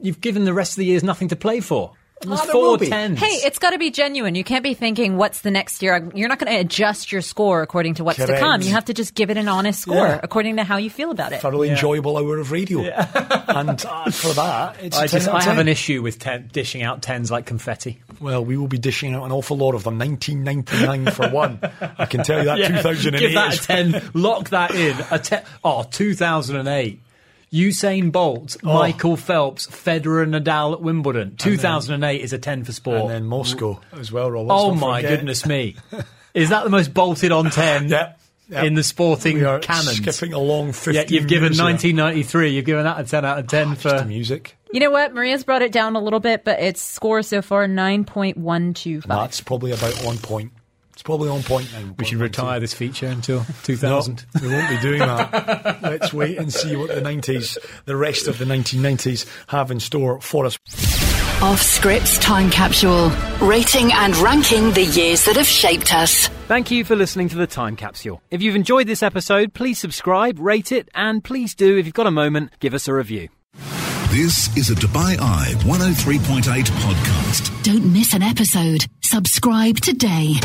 you've 0.00 0.20
given 0.20 0.44
the 0.44 0.54
rest 0.54 0.72
of 0.72 0.76
the 0.76 0.84
years 0.84 1.02
nothing 1.02 1.28
to 1.28 1.36
play 1.36 1.60
for. 1.60 1.92
And 2.20 2.30
There's 2.32 2.40
Ah, 2.40 2.44
there 2.46 2.52
four 2.52 2.62
will 2.70 2.76
be. 2.78 2.88
tens. 2.88 3.18
Hey, 3.20 3.26
it's 3.46 3.60
got 3.60 3.70
to 3.70 3.78
be 3.78 3.90
genuine. 3.92 4.34
You 4.34 4.42
can't 4.42 4.64
be 4.64 4.74
thinking, 4.74 5.16
what's 5.16 5.40
the 5.42 5.52
next 5.52 5.82
year? 5.82 6.10
You're 6.14 6.28
not 6.28 6.40
going 6.40 6.52
to 6.52 6.58
adjust 6.58 7.12
your 7.12 7.20
score 7.20 7.62
according 7.62 7.94
to 7.94 8.04
what's 8.04 8.18
to 8.18 8.38
come. 8.38 8.60
You 8.62 8.70
have 8.72 8.86
to 8.86 8.94
just 8.94 9.14
give 9.14 9.30
it 9.30 9.36
an 9.36 9.46
honest 9.46 9.80
score 9.82 9.94
Yeah. 10.06 10.20
according 10.22 10.56
to 10.56 10.64
how 10.64 10.78
you 10.78 10.90
feel 10.90 11.12
about 11.12 11.32
it. 11.32 11.40
Thoroughly 11.40 11.70
enjoyable 11.70 12.16
hour 12.16 12.38
of 12.38 12.50
radio. 12.50 12.80
and 13.48 13.84
uh, 13.86 14.10
for 14.10 14.32
that, 14.34 14.76
it's 14.82 14.96
a 14.96 15.02
I 15.02 15.06
10 15.06 15.18
just 15.20 15.28
out 15.28 15.34
I 15.36 15.42
have 15.44 15.58
an 15.58 15.68
issue 15.68 16.02
with 16.02 16.18
ten, 16.18 16.48
dishing 16.52 16.82
out 16.82 17.02
tens 17.02 17.30
like 17.30 17.46
confetti. 17.46 18.00
Well, 18.20 18.44
we 18.44 18.56
will 18.56 18.66
be 18.68 18.78
dishing 18.78 19.14
out 19.14 19.24
an 19.24 19.30
awful 19.30 19.56
lot 19.56 19.74
of 19.76 19.84
them. 19.84 19.96
1999 19.98 21.12
for 21.14 21.28
one. 21.28 21.60
I 21.98 22.06
can 22.06 22.24
tell 22.24 22.38
you 22.40 22.44
that. 22.46 22.58
Yeah, 22.58 22.82
2008 22.82 23.20
Give 23.20 23.34
that 23.34 23.52
is- 23.54 23.60
a 23.60 23.66
10. 24.02 24.10
Lock 24.14 24.48
that 24.50 24.72
in. 24.74 24.96
A 25.12 25.18
te- 25.20 25.36
oh, 25.62 25.84
2008. 25.88 27.00
Usain 27.52 28.12
Bolt, 28.12 28.56
Oh. 28.62 28.74
Michael 28.74 29.16
Phelps, 29.16 29.66
Federer, 29.66 30.26
Nadal 30.28 30.74
at 30.74 30.80
Wimbledon. 30.82 31.36
2008 31.36 32.20
is 32.20 32.32
a 32.32 32.38
10 32.38 32.64
for 32.64 32.72
sport. 32.72 33.00
And 33.02 33.10
then 33.10 33.24
Moscow 33.24 33.80
as 33.92 34.12
well, 34.12 34.30
Rob. 34.30 34.46
Let's 34.48 34.62
oh 34.62 34.74
my 34.74 35.00
forget. 35.02 35.18
goodness 35.18 35.46
me. 35.46 35.76
Is 36.34 36.50
that 36.50 36.62
the 36.64 36.70
most 36.70 36.92
bolted 36.92 37.32
on 37.32 37.50
10 37.50 37.88
Yeah. 37.88 38.12
yeah. 38.48 38.62
in 38.64 38.74
the 38.74 38.82
sporting 38.82 39.38
we 39.38 39.44
are 39.44 39.58
canon? 39.60 39.94
skipping 39.94 40.34
along 40.34 40.72
50 40.72 40.92
Yeah, 40.92 41.04
you've 41.08 41.26
given 41.26 41.52
years 41.52 41.56
here. 41.56 41.64
1993. 41.64 42.50
You've 42.50 42.64
given 42.66 42.84
that 42.84 43.00
a 43.00 43.04
10 43.04 43.24
out 43.24 43.38
of 43.38 43.46
10 43.46 43.66
ah, 43.66 43.70
Just 43.70 43.82
for. 43.82 43.98
the 43.98 44.04
music. 44.04 44.56
You 44.70 44.80
know 44.80 44.90
what? 44.90 45.14
Maria's 45.14 45.42
brought 45.44 45.62
it 45.62 45.72
down 45.72 45.96
a 45.96 46.00
little 46.00 46.20
bit, 46.20 46.44
but 46.44 46.60
its 46.60 46.82
score 46.82 47.22
so 47.22 47.40
far 47.40 47.66
9.125. 47.66 49.04
That's 49.06 49.40
probably 49.40 49.72
about 49.72 49.94
one 50.04 50.18
point. 50.18 50.52
It's 50.98 51.04
probably 51.04 51.28
on 51.28 51.44
point 51.44 51.72
now. 51.72 51.94
We 51.96 52.06
should 52.06 52.18
retire 52.18 52.58
this 52.58 52.74
feature 52.74 53.06
until 53.06 53.44
2000. 53.62 54.26
No, 54.34 54.48
we 54.48 54.52
won't 54.52 54.68
be 54.68 54.78
doing 54.80 54.98
that. 54.98 55.78
Let's 55.80 56.12
wait 56.12 56.38
and 56.38 56.52
see 56.52 56.74
what 56.74 56.88
the 56.88 57.00
90s, 57.00 57.56
the 57.84 57.94
rest 57.94 58.26
of 58.26 58.38
the 58.38 58.44
1990s, 58.44 59.24
have 59.46 59.70
in 59.70 59.78
store 59.78 60.20
for 60.20 60.44
us. 60.44 60.58
Off 61.40 61.62
Scripts 61.62 62.18
Time 62.18 62.50
Capsule. 62.50 63.10
Rating 63.40 63.92
and 63.92 64.16
ranking 64.16 64.72
the 64.72 64.86
years 64.86 65.24
that 65.26 65.36
have 65.36 65.46
shaped 65.46 65.94
us. 65.94 66.26
Thank 66.48 66.72
you 66.72 66.84
for 66.84 66.96
listening 66.96 67.28
to 67.28 67.36
the 67.36 67.46
Time 67.46 67.76
Capsule. 67.76 68.20
If 68.32 68.42
you've 68.42 68.56
enjoyed 68.56 68.88
this 68.88 69.04
episode, 69.04 69.54
please 69.54 69.78
subscribe, 69.78 70.40
rate 70.40 70.72
it, 70.72 70.88
and 70.96 71.22
please 71.22 71.54
do, 71.54 71.78
if 71.78 71.86
you've 71.86 71.94
got 71.94 72.08
a 72.08 72.10
moment, 72.10 72.58
give 72.58 72.74
us 72.74 72.88
a 72.88 72.92
review. 72.92 73.28
This 74.10 74.56
is 74.56 74.70
a 74.70 74.74
Dubai 74.74 75.16
Eye 75.20 75.54
103.8 75.58 76.42
podcast. 76.42 77.62
Don't 77.62 77.92
miss 77.92 78.14
an 78.14 78.24
episode. 78.24 78.84
Subscribe 79.00 79.76
today. 79.76 80.40